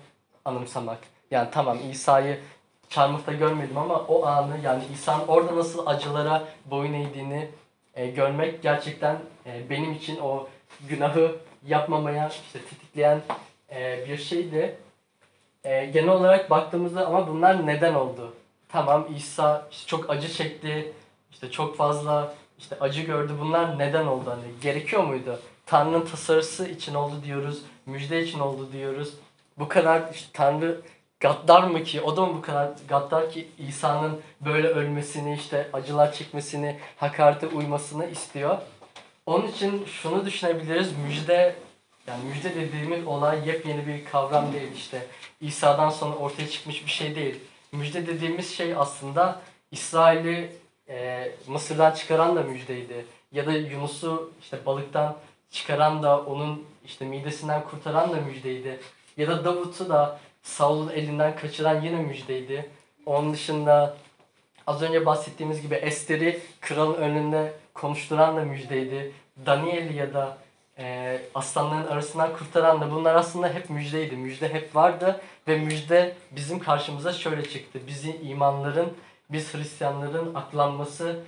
anımsamak. 0.45 0.99
Yani 1.31 1.47
tamam 1.51 1.77
İsa'yı 1.91 2.39
çarmıhta 2.89 3.33
görmedim 3.33 3.77
ama 3.77 3.95
o 3.99 4.25
anı 4.25 4.57
yani 4.63 4.83
İsa'nın 4.93 5.27
orada 5.27 5.55
nasıl 5.55 5.87
acılara 5.87 6.43
boyun 6.65 6.93
eğdiğini 6.93 7.49
e, 7.95 8.07
görmek 8.07 8.61
gerçekten 8.61 9.17
e, 9.45 9.69
benim 9.69 9.93
için 9.93 10.19
o 10.19 10.47
günahı 10.89 11.35
yapmamaya 11.67 12.29
işte 12.29 12.59
tetikleyen 12.59 13.21
e, 13.71 14.05
bir 14.09 14.17
şeydi. 14.17 14.77
E, 15.63 15.85
genel 15.85 16.09
olarak 16.09 16.49
baktığımızda 16.49 17.07
ama 17.07 17.27
bunlar 17.27 17.67
neden 17.67 17.93
oldu? 17.93 18.33
Tamam 18.71 19.07
İsa 19.15 19.67
işte 19.71 19.87
çok 19.87 20.09
acı 20.09 20.33
çekti, 20.33 20.93
işte 21.31 21.51
çok 21.51 21.77
fazla 21.77 22.33
işte 22.59 22.77
acı 22.79 23.01
gördü. 23.01 23.33
Bunlar 23.39 23.79
neden 23.79 24.05
oldu? 24.05 24.29
Hani 24.29 24.61
gerekiyor 24.61 25.03
muydu? 25.03 25.39
Tanrı'nın 25.65 26.05
tasarısı 26.05 26.67
için 26.67 26.93
oldu 26.93 27.15
diyoruz, 27.25 27.61
müjde 27.85 28.23
için 28.23 28.39
oldu 28.39 28.69
diyoruz. 28.73 29.13
Bu 29.57 29.67
kadar 29.67 30.13
işte 30.13 30.29
Tanrı 30.33 30.81
gaddar 31.19 31.63
mı 31.63 31.83
ki? 31.83 32.01
O 32.01 32.17
da 32.17 32.25
mı 32.25 32.37
bu 32.37 32.41
kadar 32.41 32.69
gaddar 32.87 33.31
ki 33.31 33.47
İsa'nın 33.57 34.21
böyle 34.41 34.67
ölmesini, 34.67 35.35
işte 35.35 35.69
acılar 35.73 36.13
çekmesini, 36.13 36.79
hakarete 36.97 37.47
uymasını 37.47 38.09
istiyor. 38.09 38.57
Onun 39.25 39.47
için 39.47 39.85
şunu 39.85 40.25
düşünebiliriz. 40.25 40.97
Müjde 40.97 41.55
yani 42.07 42.23
müjde 42.23 42.55
dediğimiz 42.55 43.07
olay 43.07 43.47
yepyeni 43.47 43.87
bir 43.87 44.05
kavram 44.05 44.53
değil 44.53 44.71
işte. 44.75 45.07
İsa'dan 45.41 45.89
sonra 45.89 46.15
ortaya 46.15 46.47
çıkmış 46.49 46.85
bir 46.85 46.91
şey 46.91 47.15
değil. 47.15 47.39
Müjde 47.71 48.07
dediğimiz 48.07 48.49
şey 48.57 48.75
aslında 48.75 49.41
İsrail'i 49.71 50.51
e, 50.89 51.31
Mısır'dan 51.47 51.91
çıkaran 51.91 52.35
da 52.35 52.43
müjdeydi. 52.43 53.05
Ya 53.31 53.45
da 53.45 53.51
Yunus'u 53.51 54.31
işte 54.41 54.65
balıktan 54.65 55.17
çıkaran 55.51 56.03
da 56.03 56.21
onun 56.21 56.65
işte 56.85 57.05
midesinden 57.05 57.63
kurtaran 57.63 58.11
da 58.11 58.15
müjdeydi. 58.21 58.79
Ya 59.17 59.27
da 59.27 59.45
Davut'u 59.45 59.89
da 59.89 60.19
Saul'un 60.43 60.89
elinden 60.89 61.35
kaçıran 61.35 61.81
yine 61.81 62.01
müjdeydi. 62.01 62.69
Onun 63.05 63.33
dışında 63.33 63.97
az 64.67 64.81
önce 64.81 65.05
bahsettiğimiz 65.05 65.61
gibi 65.61 65.75
Ester'i 65.75 66.39
kralın 66.61 66.93
önünde 66.93 67.53
konuşturan 67.73 68.37
da 68.37 68.41
müjdeydi. 68.45 69.11
Daniel'i 69.45 69.95
ya 69.95 70.13
da 70.13 70.37
e, 70.79 71.19
aslanların 71.35 71.87
arasından 71.87 72.33
kurtaran 72.33 72.81
da 72.81 72.91
bunlar 72.91 73.15
aslında 73.15 73.49
hep 73.49 73.69
müjdeydi. 73.69 74.15
Müjde 74.15 74.53
hep 74.53 74.75
vardı 74.75 75.21
ve 75.47 75.57
müjde 75.57 76.15
bizim 76.31 76.59
karşımıza 76.59 77.13
şöyle 77.13 77.49
çıktı. 77.49 77.79
Bizi 77.87 78.17
imanların, 78.17 78.93
biz 79.29 79.53
Hristiyanların 79.53 80.35
aklanması 80.35 81.19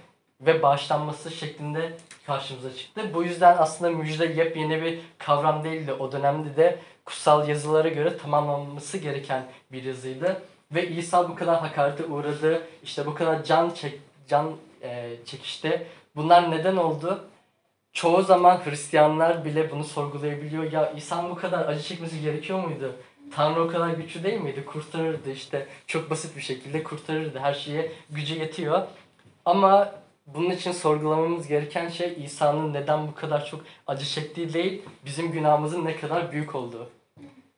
ve 0.42 0.62
bağışlanması 0.62 1.32
şeklinde 1.32 1.94
karşımıza 2.28 2.76
çıktı. 2.76 3.02
Bu 3.14 3.24
yüzden 3.24 3.56
aslında 3.60 3.92
müjde 3.92 4.26
yepyeni 4.26 4.82
bir 4.82 5.00
kavram 5.18 5.64
değildi. 5.64 5.94
O 5.94 6.12
dönemde 6.12 6.56
de 6.56 6.80
kutsal 7.06 7.50
yazılara 7.50 7.90
göre 7.90 8.18
tamamlanması 8.18 8.98
gereken 8.98 9.44
bir 9.72 9.84
yazıydı. 9.84 10.42
Ve 10.72 10.90
İsa 10.90 11.30
bu 11.30 11.36
kadar 11.36 11.60
hakarete 11.60 12.06
uğradı, 12.06 12.62
işte 12.84 13.06
bu 13.06 13.14
kadar 13.14 13.44
can 13.44 13.70
çek, 13.70 14.00
can 14.28 14.52
e, 14.82 15.10
çekişti. 15.26 15.88
Bunlar 16.16 16.52
neden 16.52 16.78
oldu? 16.78 17.31
Çoğu 17.94 18.22
zaman 18.22 18.66
Hristiyanlar 18.66 19.46
bile 19.46 19.72
bunu 19.72 19.84
sorgulayabiliyor. 19.84 20.72
Ya 20.72 20.92
İsa'nın 20.92 21.30
bu 21.30 21.36
kadar 21.36 21.66
acı 21.66 21.84
çekmesi 21.84 22.22
gerekiyor 22.22 22.64
muydu? 22.64 22.96
Tanrı 23.36 23.64
o 23.64 23.68
kadar 23.68 23.90
güçlü 23.90 24.24
değil 24.24 24.42
miydi? 24.42 24.66
Kurtarırdı 24.66 25.32
işte. 25.32 25.68
Çok 25.88 26.10
basit 26.10 26.38
bir 26.38 26.42
şekilde 26.42 26.84
kurtarırdı. 26.84 27.40
Her 27.40 27.54
şeye 27.54 27.92
gücü 28.10 28.40
yetiyor. 28.40 28.82
Ama 29.46 29.92
bunun 30.28 30.50
için 30.50 30.72
sorgulamamız 30.72 31.48
gereken 31.48 31.90
şey 31.90 32.18
İsa'nın 32.24 32.74
neden 32.74 33.08
bu 33.08 33.16
kadar 33.16 33.46
çok 33.46 33.62
acı 33.88 34.06
çektiği 34.06 34.54
değil, 34.54 34.82
bizim 35.06 35.32
günahımızın 35.32 35.86
ne 35.86 35.96
kadar 35.96 36.32
büyük 36.32 36.56
olduğu. 36.56 36.90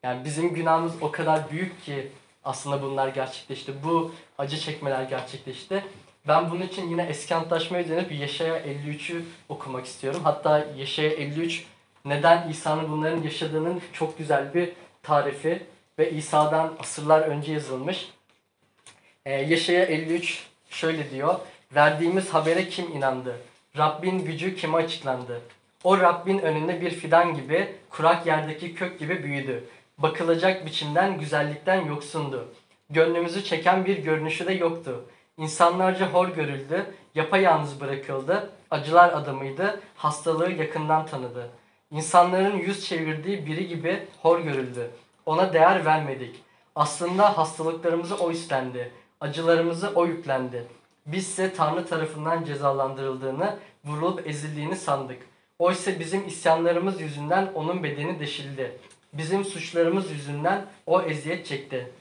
Yani 0.04 0.26
bizim 0.26 0.54
günahımız 0.54 0.94
o 1.02 1.12
kadar 1.12 1.52
büyük 1.52 1.84
ki 1.84 2.12
aslında 2.44 2.82
bunlar 2.82 3.08
gerçekleşti. 3.08 3.74
Bu 3.84 4.12
acı 4.38 4.58
çekmeler 4.58 5.04
gerçekleşti. 5.04 5.84
Ben 6.28 6.52
bunun 6.52 6.62
için 6.62 6.90
yine 6.90 7.04
eski 7.04 7.36
antlaşmaya 7.36 7.90
dönüp 7.90 8.12
Yeşaya 8.12 8.60
53'ü 8.60 9.22
okumak 9.50 9.86
istiyorum. 9.86 10.22
Hatta 10.24 10.66
Yeşaya 10.78 11.10
53 11.10 11.66
neden 12.06 12.50
İsa'nın 12.50 12.92
bunların 12.92 13.24
yaşadığının 13.24 13.82
çok 13.94 14.18
güzel 14.18 14.54
bir 14.54 14.70
tarifi 15.04 15.64
ve 16.00 16.12
İsa'dan 16.12 16.74
asırlar 16.80 17.22
önce 17.22 17.54
yazılmış. 17.54 18.10
Ee, 19.26 19.32
Yeşaya 19.32 19.86
53 19.86 20.48
şöyle 20.70 21.12
diyor. 21.12 21.40
Verdiğimiz 21.76 22.30
habere 22.30 22.70
kim 22.70 22.92
inandı? 22.92 23.38
Rabbin 23.78 24.26
gücü 24.26 24.56
kime 24.56 24.78
açıklandı? 24.78 25.42
O 25.84 26.00
Rabbin 26.00 26.40
önünde 26.40 26.82
bir 26.82 26.92
fidan 26.92 27.36
gibi, 27.36 27.76
kurak 27.90 28.26
yerdeki 28.26 28.76
kök 28.76 29.00
gibi 29.00 29.24
büyüdü. 29.24 29.64
Bakılacak 29.98 30.66
biçimden, 30.66 31.20
güzellikten 31.20 31.86
yoksundu. 31.86 32.54
Gönlümüzü 32.90 33.44
çeken 33.44 33.86
bir 33.86 33.98
görünüşü 33.98 34.48
de 34.48 34.54
yoktu. 34.54 35.06
İnsanlarca 35.38 36.14
hor 36.14 36.28
görüldü, 36.28 36.86
yapayalnız 37.16 37.82
bırakıldı, 37.82 38.50
acılar 38.72 39.14
adamıydı, 39.14 39.82
hastalığı 39.96 40.52
yakından 40.52 41.06
tanıdı. 41.06 41.50
İnsanların 41.92 42.58
yüz 42.58 42.86
çevirdiği 42.86 43.46
biri 43.46 43.68
gibi 43.68 44.08
hor 44.22 44.40
görüldü. 44.40 44.92
Ona 45.26 45.54
değer 45.54 45.86
vermedik. 45.86 46.44
Aslında 46.76 47.38
hastalıklarımızı 47.38 48.16
o 48.16 48.32
üstlendi, 48.32 48.92
acılarımızı 49.22 49.92
o 49.96 50.06
yüklendi. 50.06 50.66
Bizse 51.06 51.54
Tanrı 51.54 51.86
tarafından 51.86 52.44
cezalandırıldığını, 52.44 53.58
vurulup 53.86 54.28
ezildiğini 54.28 54.76
sandık. 54.76 55.18
Oysa 55.60 56.00
bizim 56.00 56.28
isyanlarımız 56.28 57.02
yüzünden 57.02 57.52
onun 57.54 57.84
bedeni 57.84 58.20
deşildi. 58.20 58.78
Bizim 59.14 59.46
suçlarımız 59.46 60.12
yüzünden 60.12 60.66
o 60.86 61.02
eziyet 61.02 61.46
çekti. 61.46 61.92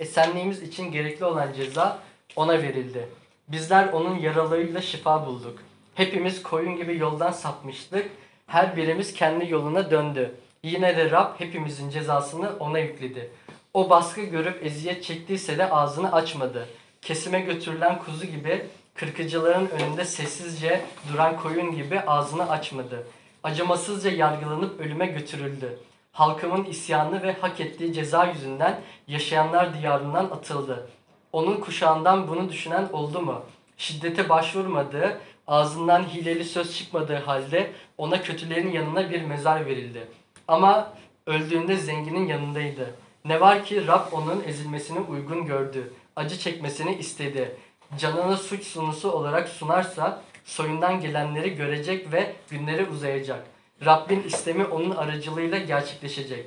Esenliğimiz 0.00 0.62
için 0.62 0.92
gerekli 0.92 1.24
olan 1.24 1.52
ceza 1.52 1.98
ona 2.36 2.62
verildi. 2.62 3.08
Bizler 3.48 3.88
onun 3.92 4.18
yaralarıyla 4.18 4.80
şifa 4.80 5.26
bulduk. 5.26 5.58
Hepimiz 5.94 6.42
koyun 6.42 6.76
gibi 6.76 6.98
yoldan 6.98 7.32
sapmıştık. 7.32 8.10
Her 8.46 8.76
birimiz 8.76 9.14
kendi 9.14 9.52
yoluna 9.52 9.90
döndü. 9.90 10.34
Yine 10.62 10.96
de 10.96 11.10
Rab 11.10 11.40
hepimizin 11.40 11.90
cezasını 11.90 12.50
ona 12.60 12.78
yükledi. 12.78 13.30
O 13.74 13.90
baskı 13.90 14.20
görüp 14.20 14.66
eziyet 14.66 15.04
çektiyse 15.04 15.58
de 15.58 15.70
ağzını 15.70 16.12
açmadı. 16.12 16.68
Kesime 17.02 17.40
götürülen 17.40 17.98
kuzu 17.98 18.26
gibi 18.26 18.66
Kırkıcıların 19.00 19.68
önünde 19.68 20.04
sessizce 20.04 20.80
duran 21.12 21.36
koyun 21.36 21.74
gibi 21.74 22.00
ağzını 22.00 22.50
açmadı. 22.50 23.06
Acımasızca 23.42 24.10
yargılanıp 24.10 24.80
ölüme 24.80 25.06
götürüldü. 25.06 25.78
Halkımın 26.12 26.64
isyanı 26.64 27.22
ve 27.22 27.32
hak 27.32 27.60
ettiği 27.60 27.92
ceza 27.92 28.26
yüzünden 28.26 28.80
yaşayanlar 29.08 29.80
diyarından 29.80 30.24
atıldı. 30.24 30.90
Onun 31.32 31.60
kuşağından 31.60 32.28
bunu 32.28 32.48
düşünen 32.48 32.88
oldu 32.92 33.20
mu? 33.20 33.42
Şiddete 33.76 34.28
başvurmadığı, 34.28 35.20
ağzından 35.46 36.04
hileli 36.04 36.44
söz 36.44 36.76
çıkmadığı 36.78 37.16
halde 37.16 37.72
ona 37.98 38.22
kötülerin 38.22 38.72
yanına 38.72 39.10
bir 39.10 39.22
mezar 39.22 39.66
verildi. 39.66 40.08
Ama 40.48 40.92
öldüğünde 41.26 41.76
zenginin 41.76 42.26
yanındaydı. 42.26 42.94
Ne 43.24 43.40
var 43.40 43.64
ki 43.64 43.86
Rab 43.86 44.12
onun 44.12 44.42
ezilmesini 44.46 45.00
uygun 45.00 45.46
gördü. 45.46 45.92
Acı 46.16 46.38
çekmesini 46.38 46.94
istedi. 46.94 47.56
Canını 47.98 48.36
suç 48.36 48.64
sunusu 48.64 49.10
olarak 49.10 49.48
sunarsa 49.48 50.22
soyundan 50.44 51.00
gelenleri 51.00 51.54
görecek 51.54 52.12
ve 52.12 52.34
günleri 52.50 52.86
uzayacak. 52.86 53.46
Rabbin 53.84 54.22
istemi 54.22 54.64
onun 54.64 54.90
aracılığıyla 54.90 55.58
gerçekleşecek. 55.58 56.46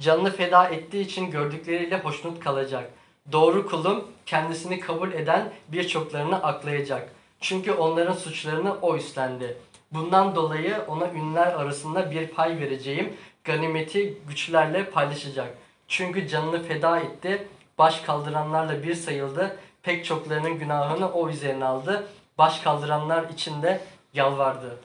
Canını 0.00 0.30
feda 0.30 0.68
ettiği 0.68 1.04
için 1.04 1.30
gördükleriyle 1.30 1.98
hoşnut 1.98 2.40
kalacak. 2.40 2.90
Doğru 3.32 3.66
kulum 3.66 4.04
kendisini 4.26 4.80
kabul 4.80 5.12
eden 5.12 5.52
birçoklarını 5.68 6.42
aklayacak. 6.42 7.12
Çünkü 7.40 7.72
onların 7.72 8.14
suçlarını 8.14 8.74
o 8.82 8.96
üstlendi. 8.96 9.56
Bundan 9.92 10.34
dolayı 10.34 10.76
ona 10.88 11.10
ünlüler 11.10 11.46
arasında 11.46 12.10
bir 12.10 12.28
pay 12.28 12.58
vereceğim. 12.58 13.16
Ganimeti 13.44 14.18
güçlerle 14.28 14.90
paylaşacak. 14.90 15.54
Çünkü 15.88 16.28
canını 16.28 16.62
feda 16.62 16.98
etti. 17.00 17.48
Baş 17.78 18.00
kaldıranlarla 18.00 18.82
bir 18.82 18.94
sayıldı. 18.94 19.56
Pek 19.82 20.04
çoklarının 20.04 20.58
günahını 20.58 21.12
o 21.12 21.28
üzerine 21.28 21.64
aldı. 21.64 22.06
Baş 22.38 22.60
kaldıranlar 22.60 23.28
için 23.28 23.62
de 23.62 23.80
yalvardı. 24.14 24.78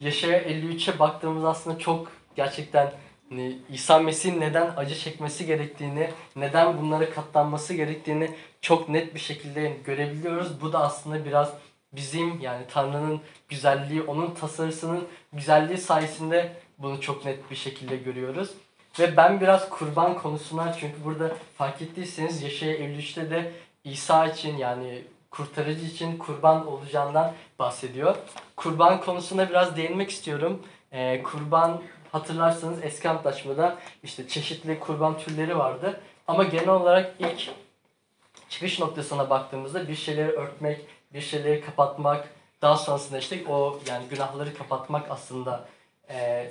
Yaşaya 0.00 0.42
53'e 0.42 0.98
baktığımız 0.98 1.44
aslında 1.44 1.78
çok 1.78 2.12
gerçekten 2.36 2.92
İsa 3.70 3.98
Mesih'in 3.98 4.40
neden 4.40 4.72
acı 4.76 4.94
çekmesi 4.94 5.46
gerektiğini, 5.46 6.10
neden 6.36 6.80
bunlara 6.80 7.10
katlanması 7.10 7.74
gerektiğini 7.74 8.30
çok 8.60 8.88
net 8.88 9.14
bir 9.14 9.20
şekilde 9.20 9.76
görebiliyoruz. 9.84 10.60
Bu 10.60 10.72
da 10.72 10.80
aslında 10.80 11.24
biraz 11.24 11.52
bizim 11.92 12.40
yani 12.40 12.64
Tanrı'nın 12.68 13.20
güzelliği, 13.48 14.02
onun 14.02 14.34
tasarısının 14.34 15.08
güzelliği 15.32 15.78
sayesinde 15.78 16.52
bunu 16.78 17.00
çok 17.00 17.24
net 17.24 17.50
bir 17.50 17.56
şekilde 17.56 17.96
görüyoruz. 17.96 18.50
Ve 18.98 19.16
ben 19.16 19.40
biraz 19.40 19.68
kurban 19.68 20.18
konusuna 20.18 20.72
çünkü 20.72 21.04
burada 21.04 21.36
fark 21.58 21.82
ettiyseniz 21.82 22.42
Yaşaya 22.42 22.74
53'te 22.76 23.30
de 23.30 23.52
İsa 23.84 24.26
için 24.26 24.56
yani 24.56 25.02
kurtarıcı 25.30 25.86
için 25.86 26.18
kurban 26.18 26.66
olacağından 26.66 27.32
bahsediyor. 27.58 28.16
Kurban 28.56 29.00
konusuna 29.00 29.48
biraz 29.48 29.76
değinmek 29.76 30.10
istiyorum. 30.10 30.62
Ee, 30.92 31.22
kurban 31.22 31.82
hatırlarsanız 32.12 32.84
eski 32.84 33.08
antlaşmada 33.08 33.78
işte 34.02 34.28
çeşitli 34.28 34.80
kurban 34.80 35.18
türleri 35.18 35.58
vardı. 35.58 36.00
Ama 36.28 36.44
genel 36.44 36.68
olarak 36.68 37.14
ilk 37.18 37.50
çıkış 38.48 38.80
noktasına 38.80 39.30
baktığımızda 39.30 39.88
bir 39.88 39.94
şeyleri 39.94 40.30
örtmek, 40.30 40.80
bir 41.14 41.20
şeyleri 41.20 41.60
kapatmak, 41.60 42.28
daha 42.62 42.76
sonrasında 42.76 43.18
işte 43.18 43.44
o 43.48 43.80
yani 43.88 44.04
günahları 44.10 44.54
kapatmak 44.54 45.10
aslında 45.10 45.64
e, 46.10 46.50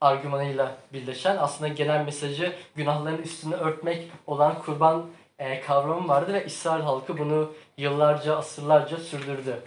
argümanıyla 0.00 0.76
birleşen 0.92 1.36
aslında 1.36 1.68
genel 1.68 2.04
mesajı 2.04 2.52
günahların 2.76 3.22
üstünü 3.22 3.54
örtmek 3.54 4.10
olan 4.26 4.58
kurban 4.58 5.06
e, 5.38 5.60
kavramı 5.60 6.08
vardı 6.08 6.32
ve 6.32 6.46
İsrail 6.46 6.82
halkı 6.82 7.18
bunu 7.18 7.52
yıllarca, 7.76 8.36
asırlarca 8.36 8.96
sürdürdü. 8.96 9.62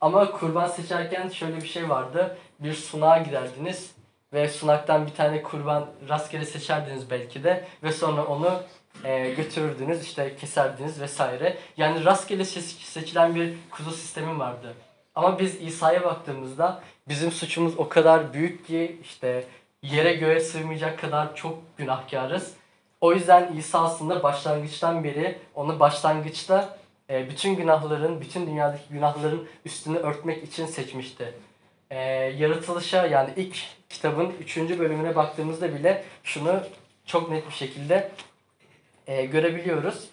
Ama 0.00 0.30
kurban 0.30 0.66
seçerken 0.66 1.28
şöyle 1.28 1.56
bir 1.56 1.68
şey 1.68 1.88
vardı. 1.88 2.38
Bir 2.60 2.74
sunağa 2.74 3.18
giderdiniz 3.18 3.94
ve 4.32 4.48
sunaktan 4.48 5.06
bir 5.06 5.14
tane 5.14 5.42
kurban 5.42 5.86
rastgele 6.08 6.44
seçerdiniz 6.44 7.10
belki 7.10 7.44
de 7.44 7.64
ve 7.82 7.92
sonra 7.92 8.24
onu 8.24 8.62
e, 9.04 9.30
götürürdünüz 9.30 10.02
işte 10.02 10.36
keserdiniz 10.36 11.00
vesaire. 11.00 11.56
Yani 11.76 12.04
rastgele 12.04 12.44
seç- 12.44 12.84
seçilen 12.84 13.34
bir 13.34 13.54
kuzu 13.70 13.90
sistemi 13.90 14.38
vardı. 14.38 14.74
Ama 15.14 15.38
biz 15.38 15.60
İsa'ya 15.60 16.04
baktığımızda 16.04 16.80
bizim 17.08 17.32
suçumuz 17.32 17.78
o 17.78 17.88
kadar 17.88 18.32
büyük 18.32 18.66
ki 18.66 18.98
işte 19.02 19.44
yere 19.82 20.14
göğe 20.14 20.40
sığmayacak 20.40 20.98
kadar 20.98 21.36
çok 21.36 21.58
günahkarız. 21.76 22.54
O 23.00 23.12
yüzden 23.12 23.52
İsa 23.56 23.82
aslında 23.84 24.22
başlangıçtan 24.22 25.04
beri 25.04 25.38
onu 25.54 25.80
başlangıçta 25.80 26.76
e, 27.10 27.30
bütün 27.30 27.56
günahların, 27.56 28.20
bütün 28.20 28.46
dünyadaki 28.46 28.84
günahların 28.90 29.48
üstünü 29.64 29.98
örtmek 29.98 30.44
için 30.44 30.66
seçmişti. 30.66 31.34
E, 31.90 31.98
yaratılışa 32.38 33.06
yani 33.06 33.30
ilk 33.36 33.56
kitabın 33.92 34.32
3. 34.40 34.56
bölümüne 34.56 35.16
baktığımızda 35.16 35.74
bile 35.74 36.04
şunu 36.24 36.60
çok 37.06 37.30
net 37.30 37.46
bir 37.48 37.54
şekilde 37.54 38.10
e, 39.06 39.24
görebiliyoruz. 39.24 40.08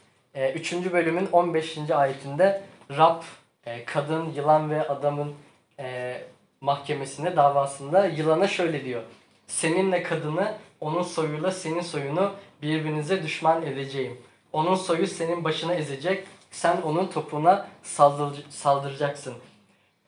3. 0.56 0.74
bölümün 0.74 1.30
15. 1.32 1.78
ayetinde 1.92 2.62
Rab 2.98 3.22
e, 3.66 3.86
kadın, 3.86 4.34
yılan 4.36 4.70
ve 4.70 4.88
adamın 4.88 5.34
e, 5.80 6.18
mahkemesinde, 6.62 7.36
davasında 7.36 8.06
yılana 8.06 8.48
şöyle 8.48 8.86
diyor. 8.86 9.02
Seninle 9.48 10.04
kadını, 10.04 10.54
onun 10.82 11.04
soyuyla 11.04 11.52
senin 11.52 11.82
soyunu 11.82 12.32
birbirinize 12.62 13.24
düşman 13.24 13.66
edeceğim. 13.66 14.18
Onun 14.54 14.76
soyu 14.76 15.08
senin 15.08 15.44
başına 15.44 15.74
ezecek, 15.74 16.28
sen 16.52 16.82
onun 16.82 17.08
topuğuna 17.08 17.68
saldır, 17.84 18.46
saldıracaksın. 18.50 19.34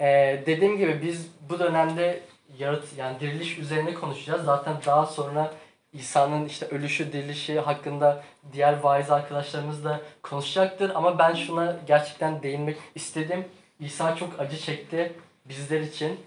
Ee, 0.02 0.44
dediğim 0.46 0.78
gibi 0.78 1.02
biz 1.02 1.28
bu 1.50 1.60
dönemde 1.60 2.22
yarat 2.60 2.84
yani 2.98 3.20
diriliş 3.20 3.58
üzerine 3.58 3.94
konuşacağız. 3.94 4.46
Zaten 4.46 4.76
daha 4.86 5.06
sonra 5.06 5.54
İsa'nın 5.94 6.46
işte 6.46 6.66
ölüşü, 6.66 7.14
dirilişi 7.14 7.60
hakkında 7.60 8.24
diğer 8.54 8.80
vaiz 8.80 9.12
arkadaşlarımız 9.12 9.84
da 9.84 10.02
konuşacaktır. 10.24 10.92
Ama 10.96 11.20
ben 11.20 11.34
şuna 11.34 11.76
gerçekten 11.88 12.44
değinmek 12.44 12.78
istedim. 12.96 13.46
İsa 13.80 14.16
çok 14.16 14.40
acı 14.40 14.58
çekti 14.58 15.14
bizler 15.46 15.82
için. 15.82 16.20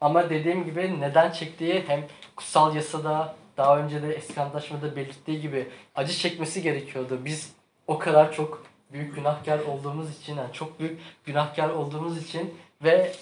Ama 0.00 0.30
dediğim 0.30 0.64
gibi 0.64 1.00
neden 1.00 1.30
çektiği 1.30 1.84
hem 1.86 2.06
kutsal 2.36 2.76
yasada 2.76 3.34
daha 3.56 3.78
önce 3.78 4.02
de 4.02 4.14
eski 4.14 4.40
antlaşmada 4.40 4.96
belirttiği 4.96 5.40
gibi 5.40 5.68
acı 5.94 6.12
çekmesi 6.12 6.62
gerekiyordu. 6.62 7.20
Biz 7.24 7.52
o 7.86 7.98
kadar 7.98 8.32
çok 8.32 8.62
büyük 8.92 9.14
günahkar 9.14 9.58
olduğumuz 9.58 10.18
için, 10.20 10.36
yani 10.36 10.52
çok 10.52 10.80
büyük 10.80 11.00
günahkar 11.24 11.68
olduğumuz 11.68 12.22
için 12.22 12.54
ve 12.84 13.12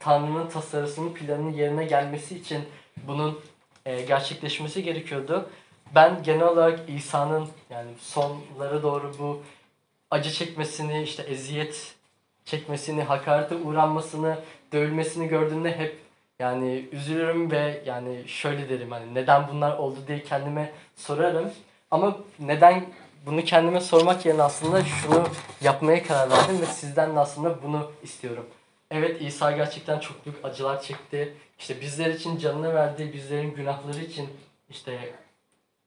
Tanrı'nın 0.00 0.48
tasarısının 0.48 1.14
planının 1.14 1.52
yerine 1.52 1.84
gelmesi 1.84 2.38
için 2.38 2.64
bunun 3.06 3.40
e, 3.86 4.02
gerçekleşmesi 4.02 4.82
gerekiyordu. 4.82 5.50
Ben 5.94 6.22
genel 6.22 6.48
olarak 6.48 6.80
İsa'nın 6.88 7.48
yani 7.70 7.90
sonlara 8.00 8.82
doğru 8.82 9.12
bu 9.18 9.42
acı 10.10 10.30
çekmesini, 10.30 11.02
işte 11.02 11.22
eziyet 11.22 11.94
çekmesini, 12.44 13.02
hakarete 13.02 13.54
uğranmasını, 13.54 14.38
dövülmesini 14.72 15.28
gördüğümde 15.28 15.78
hep 15.78 15.98
yani 16.38 16.88
üzülürüm 16.92 17.50
ve 17.50 17.82
yani 17.86 18.28
şöyle 18.28 18.68
derim 18.68 18.90
hani 18.90 19.14
neden 19.14 19.48
bunlar 19.48 19.78
oldu 19.78 19.98
diye 20.08 20.22
kendime 20.22 20.72
sorarım. 20.96 21.50
Ama 21.90 22.16
neden 22.38 22.84
bunu 23.26 23.44
kendime 23.44 23.80
sormak 23.80 24.26
yerine 24.26 24.42
aslında 24.42 24.84
şunu 24.84 25.24
yapmaya 25.60 26.02
karar 26.02 26.30
verdim 26.30 26.60
ve 26.60 26.66
sizden 26.66 27.16
de 27.16 27.20
aslında 27.20 27.62
bunu 27.62 27.90
istiyorum. 28.02 28.46
Evet 28.90 29.22
İsa 29.22 29.52
gerçekten 29.52 29.98
çok 29.98 30.26
büyük 30.26 30.44
acılar 30.44 30.82
çekti. 30.82 31.34
İşte 31.58 31.80
bizler 31.80 32.10
için 32.10 32.38
canını 32.38 32.74
verdi, 32.74 33.10
bizlerin 33.14 33.54
günahları 33.54 33.98
için 33.98 34.28
işte 34.70 35.14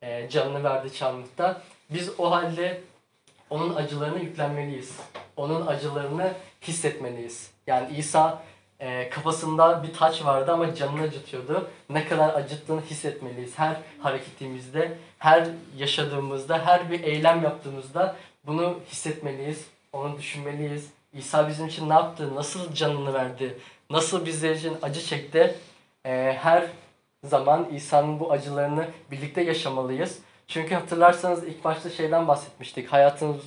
e, 0.02 0.30
canını 0.30 0.64
verdi 0.64 0.94
çarmıhta. 0.94 1.62
Biz 1.90 2.20
o 2.20 2.32
halde 2.32 2.82
onun 3.50 3.76
acılarına 3.76 4.20
yüklenmeliyiz. 4.20 5.00
Onun 5.38 5.68
acılarını 5.68 6.34
hissetmeliyiz. 6.62 7.52
Yani 7.68 7.98
İsa 7.98 8.44
e, 8.80 9.10
kafasında 9.10 9.84
bir 9.84 9.94
taç 9.94 10.26
vardı 10.26 10.52
ama 10.52 10.76
canını 10.76 11.02
acıtıyordu. 11.02 11.70
Ne 11.90 12.08
kadar 12.08 12.34
acıttığını 12.34 12.82
hissetmeliyiz. 12.82 13.60
Her 13.60 13.78
hareketimizde, 14.00 14.98
her 15.20 15.48
yaşadığımızda, 15.78 16.66
her 16.66 16.92
bir 16.92 17.04
eylem 17.04 17.44
yaptığımızda 17.44 18.16
bunu 18.46 18.80
hissetmeliyiz. 18.92 19.66
Onu 19.94 20.18
düşünmeliyiz. 20.18 20.90
İsa 21.14 21.48
bizim 21.48 21.68
için 21.68 21.90
ne 21.90 21.94
yaptı? 21.94 22.36
Nasıl 22.36 22.74
canını 22.74 23.14
verdi? 23.14 23.58
Nasıl 23.90 24.26
bizler 24.26 24.56
için 24.56 24.78
acı 24.82 25.02
çekti? 25.02 25.56
E, 26.06 26.38
her 26.42 26.64
zaman 27.24 27.68
İsa'nın 27.74 28.20
bu 28.20 28.32
acılarını 28.32 28.86
birlikte 29.12 29.42
yaşamalıyız. 29.42 30.20
Çünkü 30.48 30.76
hatırlarsanız 30.76 31.44
ilk 31.44 31.64
başta 31.64 31.90
şeyden 31.90 32.28
bahsetmiştik. 32.28 32.92
Hayatınız 32.94 33.42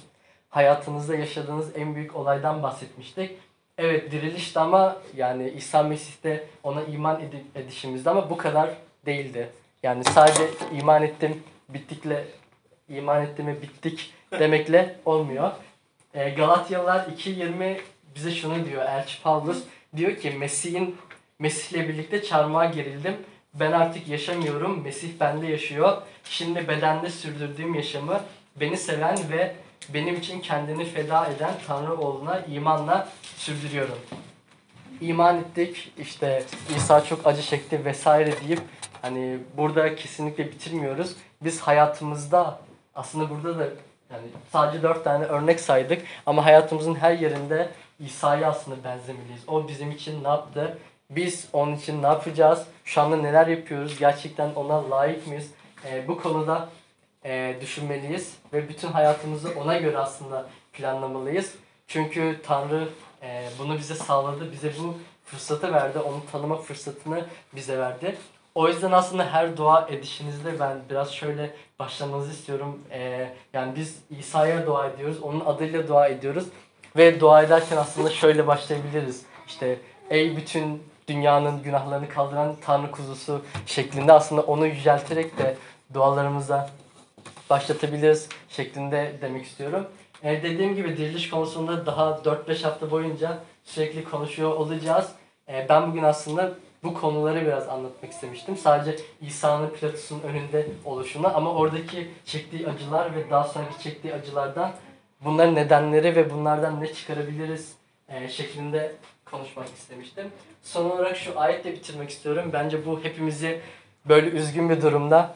hayatınızda 0.50 1.16
yaşadığınız 1.16 1.76
en 1.76 1.94
büyük 1.94 2.16
olaydan 2.16 2.62
bahsetmiştik. 2.62 3.30
Evet 3.78 4.10
dirilişti 4.12 4.58
ama 4.58 4.96
yani 5.16 5.50
İsa 5.50 5.82
Mesih'te 5.82 6.46
ona 6.62 6.82
iman 6.82 7.20
edi- 7.20 7.44
edişimizde 7.54 8.10
ama 8.10 8.30
bu 8.30 8.36
kadar 8.36 8.70
değildi. 9.06 9.48
Yani 9.82 10.04
sadece 10.04 10.42
iman 10.72 11.02
ettim 11.02 11.42
bittikle 11.68 12.24
iman 12.88 13.22
ettim 13.22 13.46
ve 13.46 13.62
bittik 13.62 14.14
demekle 14.38 14.96
olmuyor. 15.04 15.50
E, 16.14 16.30
Galatyalılar 16.30 17.06
bize 18.14 18.30
şunu 18.30 18.64
diyor 18.64 18.82
Elçi 18.82 19.22
Paulus 19.22 19.62
diyor 19.96 20.16
ki 20.16 20.30
Mesih'in 20.30 20.96
Mesih'le 21.38 21.88
birlikte 21.88 22.22
çarmıha 22.22 22.64
gerildim. 22.64 23.16
Ben 23.54 23.72
artık 23.72 24.08
yaşamıyorum. 24.08 24.82
Mesih 24.82 25.08
bende 25.20 25.46
yaşıyor. 25.46 26.02
Şimdi 26.24 26.68
bedende 26.68 27.10
sürdürdüğüm 27.10 27.74
yaşamı 27.74 28.20
beni 28.56 28.76
seven 28.76 29.18
ve 29.30 29.54
benim 29.94 30.14
için 30.16 30.40
kendini 30.40 30.84
feda 30.84 31.26
eden 31.26 31.54
Tanrı 31.66 31.96
oğluna 31.96 32.40
imanla 32.40 33.08
sürdürüyorum. 33.36 33.98
İman 35.00 35.38
ettik. 35.38 35.92
işte 35.98 36.44
İsa 36.76 37.04
çok 37.04 37.26
acı 37.26 37.42
çekti 37.42 37.84
vesaire 37.84 38.34
deyip 38.40 38.60
hani 39.02 39.38
burada 39.56 39.96
kesinlikle 39.96 40.46
bitirmiyoruz. 40.46 41.16
Biz 41.44 41.60
hayatımızda 41.60 42.60
aslında 42.94 43.30
burada 43.30 43.58
da 43.58 43.68
yani 44.12 44.26
sadece 44.52 44.82
dört 44.82 45.04
tane 45.04 45.24
örnek 45.24 45.60
saydık 45.60 46.02
ama 46.26 46.44
hayatımızın 46.44 46.94
her 46.94 47.12
yerinde 47.12 47.68
İsa'ya 48.00 48.48
aslında 48.48 48.84
benzemeliyiz. 48.84 49.48
O 49.48 49.68
bizim 49.68 49.90
için 49.90 50.24
ne 50.24 50.28
yaptı? 50.28 50.78
Biz 51.10 51.48
onun 51.52 51.76
için 51.76 52.02
ne 52.02 52.06
yapacağız? 52.06 52.66
Şu 52.84 53.00
anda 53.00 53.16
neler 53.16 53.46
yapıyoruz? 53.46 53.98
Gerçekten 53.98 54.54
ona 54.54 54.90
layık 54.90 55.26
mıyız? 55.26 55.50
Ee, 55.86 56.08
bu 56.08 56.22
konuda 56.22 56.68
e, 57.24 57.56
düşünmeliyiz 57.60 58.36
ve 58.52 58.68
bütün 58.68 58.88
hayatımızı 58.88 59.50
ona 59.60 59.76
göre 59.78 59.98
aslında 59.98 60.46
planlamalıyız. 60.72 61.54
Çünkü 61.86 62.40
Tanrı 62.46 62.88
e, 63.22 63.48
bunu 63.58 63.78
bize 63.78 63.94
sağladı, 63.94 64.52
bize 64.52 64.72
bu 64.78 64.98
fırsatı 65.24 65.72
verdi, 65.72 65.98
onu 65.98 66.20
tanıma 66.32 66.56
fırsatını 66.56 67.24
bize 67.52 67.78
verdi. 67.78 68.16
O 68.54 68.68
yüzden 68.68 68.92
aslında 68.92 69.32
her 69.32 69.56
dua 69.56 69.88
edişinizde 69.88 70.60
ben 70.60 70.76
biraz 70.90 71.12
şöyle 71.12 71.54
başlamanızı 71.78 72.30
istiyorum. 72.30 72.78
E, 72.90 73.28
yani 73.52 73.76
biz 73.76 73.98
İsa'ya 74.18 74.66
dua 74.66 74.86
ediyoruz, 74.86 75.22
onun 75.22 75.40
adıyla 75.40 75.88
dua 75.88 76.08
ediyoruz 76.08 76.44
ve 76.96 77.20
dua 77.20 77.42
ederken 77.42 77.76
aslında 77.76 78.10
şöyle 78.10 78.46
başlayabiliriz. 78.46 79.22
İşte 79.46 79.78
ey 80.10 80.36
bütün 80.36 80.82
dünyanın 81.08 81.62
günahlarını 81.62 82.08
kaldıran 82.08 82.56
Tanrı 82.64 82.90
kuzusu 82.90 83.42
şeklinde 83.66 84.12
aslında 84.12 84.42
onu 84.42 84.66
yücelterek 84.66 85.38
de 85.38 85.56
dualarımıza 85.94 86.70
başlatabiliriz 87.50 88.28
şeklinde 88.48 89.12
demek 89.22 89.44
istiyorum. 89.44 89.86
E, 90.22 90.42
dediğim 90.42 90.74
gibi 90.74 90.96
diriliş 90.96 91.30
konusunda 91.30 91.86
daha 91.86 92.10
4-5 92.10 92.62
hafta 92.62 92.90
boyunca 92.90 93.38
sürekli 93.64 94.04
konuşuyor 94.04 94.50
olacağız. 94.50 95.08
E, 95.48 95.66
ben 95.68 95.90
bugün 95.90 96.02
aslında 96.02 96.52
bu 96.84 96.94
konuları 96.94 97.46
biraz 97.46 97.68
anlatmak 97.68 98.12
istemiştim. 98.12 98.56
Sadece 98.56 98.96
İsa'nın 99.20 99.70
Pilatus'un 99.70 100.20
önünde 100.20 100.66
oluşunu 100.84 101.36
ama 101.36 101.52
oradaki 101.54 102.08
çektiği 102.24 102.68
acılar 102.68 103.16
ve 103.16 103.30
daha 103.30 103.44
sonraki 103.44 103.82
çektiği 103.82 104.14
acılardan 104.14 104.72
bunların 105.24 105.54
nedenleri 105.54 106.16
ve 106.16 106.30
bunlardan 106.30 106.80
ne 106.80 106.92
çıkarabiliriz 106.92 107.72
e, 108.08 108.28
şeklinde 108.28 108.92
konuşmak 109.24 109.66
istemiştim. 109.68 110.26
Son 110.62 110.90
olarak 110.90 111.16
şu 111.16 111.40
ayetle 111.40 111.72
bitirmek 111.72 112.10
istiyorum. 112.10 112.50
Bence 112.52 112.86
bu 112.86 113.00
hepimizi 113.04 113.60
böyle 114.08 114.26
üzgün 114.30 114.70
bir 114.70 114.82
durumda 114.82 115.34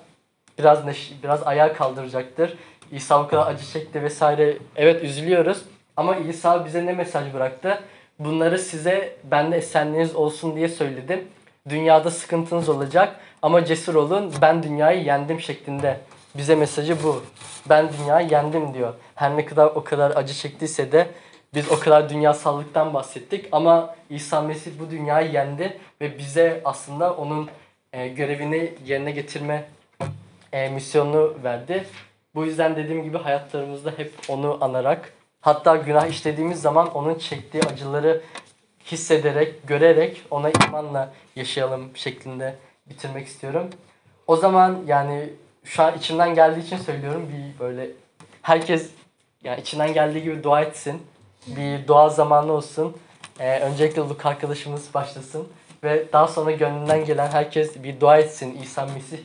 biraz 0.58 0.84
neş- 0.84 1.12
biraz 1.22 1.42
ayağa 1.42 1.72
kaldıracaktır. 1.72 2.54
İsa 2.92 3.22
o 3.22 3.28
kadar 3.28 3.46
acı 3.46 3.66
çekti 3.72 4.02
vesaire. 4.02 4.56
Evet 4.76 5.04
üzülüyoruz 5.04 5.62
ama 5.96 6.16
İsa 6.16 6.64
bize 6.66 6.86
ne 6.86 6.92
mesaj 6.92 7.34
bıraktı? 7.34 7.80
Bunları 8.18 8.58
size 8.58 9.16
bende 9.24 9.56
esenliğiniz 9.56 10.14
olsun 10.16 10.56
diye 10.56 10.68
söyledim. 10.68 11.24
Dünyada 11.68 12.10
sıkıntınız 12.10 12.68
olacak 12.68 13.20
ama 13.42 13.64
cesur 13.64 13.94
olun 13.94 14.32
ben 14.42 14.62
dünyayı 14.62 15.04
yendim 15.04 15.40
şeklinde. 15.40 16.00
Bize 16.34 16.54
mesajı 16.54 17.02
bu. 17.02 17.22
Ben 17.68 17.88
dünyayı 17.98 18.28
yendim 18.28 18.74
diyor. 18.74 18.94
Her 19.14 19.36
ne 19.36 19.46
kadar 19.46 19.66
o 19.66 19.84
kadar 19.84 20.16
acı 20.16 20.34
çektiyse 20.34 20.92
de 20.92 21.06
biz 21.54 21.70
o 21.70 21.80
kadar 21.80 22.08
dünyasallıktan 22.08 22.94
bahsettik 22.94 23.48
ama 23.52 23.94
İsa 24.10 24.40
Mesih 24.40 24.70
bu 24.80 24.90
dünyayı 24.90 25.32
yendi 25.32 25.78
ve 26.00 26.18
bize 26.18 26.60
aslında 26.64 27.14
onun 27.14 27.48
e, 27.92 28.08
görevini 28.08 28.74
yerine 28.86 29.10
getirme 29.10 29.64
e, 30.52 30.68
misyonunu 30.68 31.34
verdi. 31.44 31.86
Bu 32.34 32.44
yüzden 32.44 32.76
dediğim 32.76 33.02
gibi 33.02 33.18
hayatlarımızda 33.18 33.90
hep 33.96 34.12
onu 34.28 34.58
anarak 34.60 35.12
hatta 35.40 35.76
günah 35.76 36.06
işlediğimiz 36.06 36.60
zaman 36.60 36.94
onun 36.94 37.14
çektiği 37.14 37.62
acıları 37.62 38.22
hissederek, 38.86 39.68
görerek 39.68 40.22
ona 40.30 40.50
imanla 40.50 41.12
yaşayalım 41.36 41.96
şeklinde 41.96 42.54
bitirmek 42.86 43.26
istiyorum. 43.26 43.70
O 44.26 44.36
zaman 44.36 44.78
yani 44.86 45.30
şu 45.64 45.82
an 45.82 45.98
içimden 45.98 46.34
geldiği 46.34 46.60
için 46.60 46.76
söylüyorum 46.76 47.28
bir 47.32 47.60
böyle 47.60 47.90
herkes 48.42 48.90
yani 49.44 49.60
içinden 49.60 49.94
geldiği 49.94 50.22
gibi 50.22 50.42
dua 50.42 50.60
etsin. 50.60 51.02
Bir 51.46 51.88
dua 51.88 52.08
zamanı 52.08 52.52
olsun. 52.52 52.96
Ee, 53.40 53.60
öncelikle 53.60 54.02
Luke 54.02 54.28
arkadaşımız 54.28 54.94
başlasın 54.94 55.48
ve 55.84 56.12
daha 56.12 56.28
sonra 56.28 56.50
gönlünden 56.50 57.04
gelen 57.04 57.28
herkes 57.28 57.82
bir 57.82 58.00
dua 58.00 58.18
etsin. 58.18 58.58
İsa 58.62 58.86
Mesih 58.86 59.18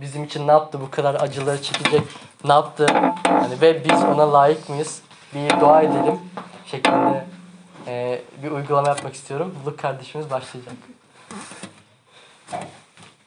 bizim 0.00 0.24
için 0.24 0.48
ne 0.48 0.52
yaptı? 0.52 0.80
Bu 0.80 0.90
kadar 0.90 1.14
acıları 1.14 1.62
çekecek 1.62 2.02
ne 2.44 2.52
yaptı? 2.52 2.86
Yani 3.26 3.60
ve 3.60 3.84
biz 3.84 4.04
ona 4.04 4.32
layık 4.32 4.68
mıyız? 4.68 5.02
Bir 5.34 5.60
dua 5.60 5.82
edelim 5.82 6.18
şeklinde 6.66 7.24
e, 7.86 8.22
bir 8.42 8.50
uygulama 8.50 8.88
yapmak 8.88 9.14
istiyorum. 9.14 9.54
Luke 9.66 9.76
kardeşimiz 9.76 10.30
başlayacak. 10.30 10.74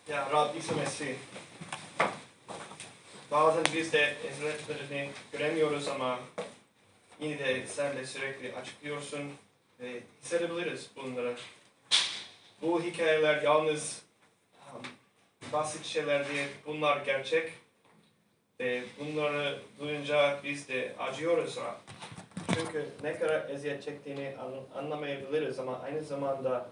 Ya 0.09 0.29
Rab 0.31 0.55
İsa 0.55 0.75
Mesih. 0.75 1.15
Bazen 3.31 3.63
biz 3.73 3.93
de 3.93 4.15
ezberlerini 4.29 5.09
göremiyoruz 5.31 5.87
ama 5.87 6.19
yine 7.19 7.39
de 7.39 7.67
sen 7.67 7.97
de 7.97 8.05
sürekli 8.05 8.55
açıklıyorsun 8.55 9.33
ve 9.79 10.01
hissedebiliriz 10.21 10.89
bunları. 10.95 11.35
Bu 12.61 12.83
hikayeler 12.83 13.41
yalnız 13.41 14.01
um, 14.75 14.81
basit 15.53 15.85
şeyler 15.85 16.29
değil, 16.29 16.47
bunlar 16.65 17.05
gerçek. 17.05 17.51
Ve 18.59 18.83
bunları 18.99 19.59
duyunca 19.79 20.39
biz 20.43 20.67
de 20.67 20.95
acıyoruz 20.99 21.57
Rab. 21.57 21.75
Çünkü 22.57 22.85
ne 23.03 23.19
kadar 23.19 23.49
eziyet 23.49 23.83
çektiğini 23.83 24.33
an- 24.39 24.79
anlamayabiliriz 24.83 25.59
ama 25.59 25.79
aynı 25.79 26.01
zamanda 26.03 26.65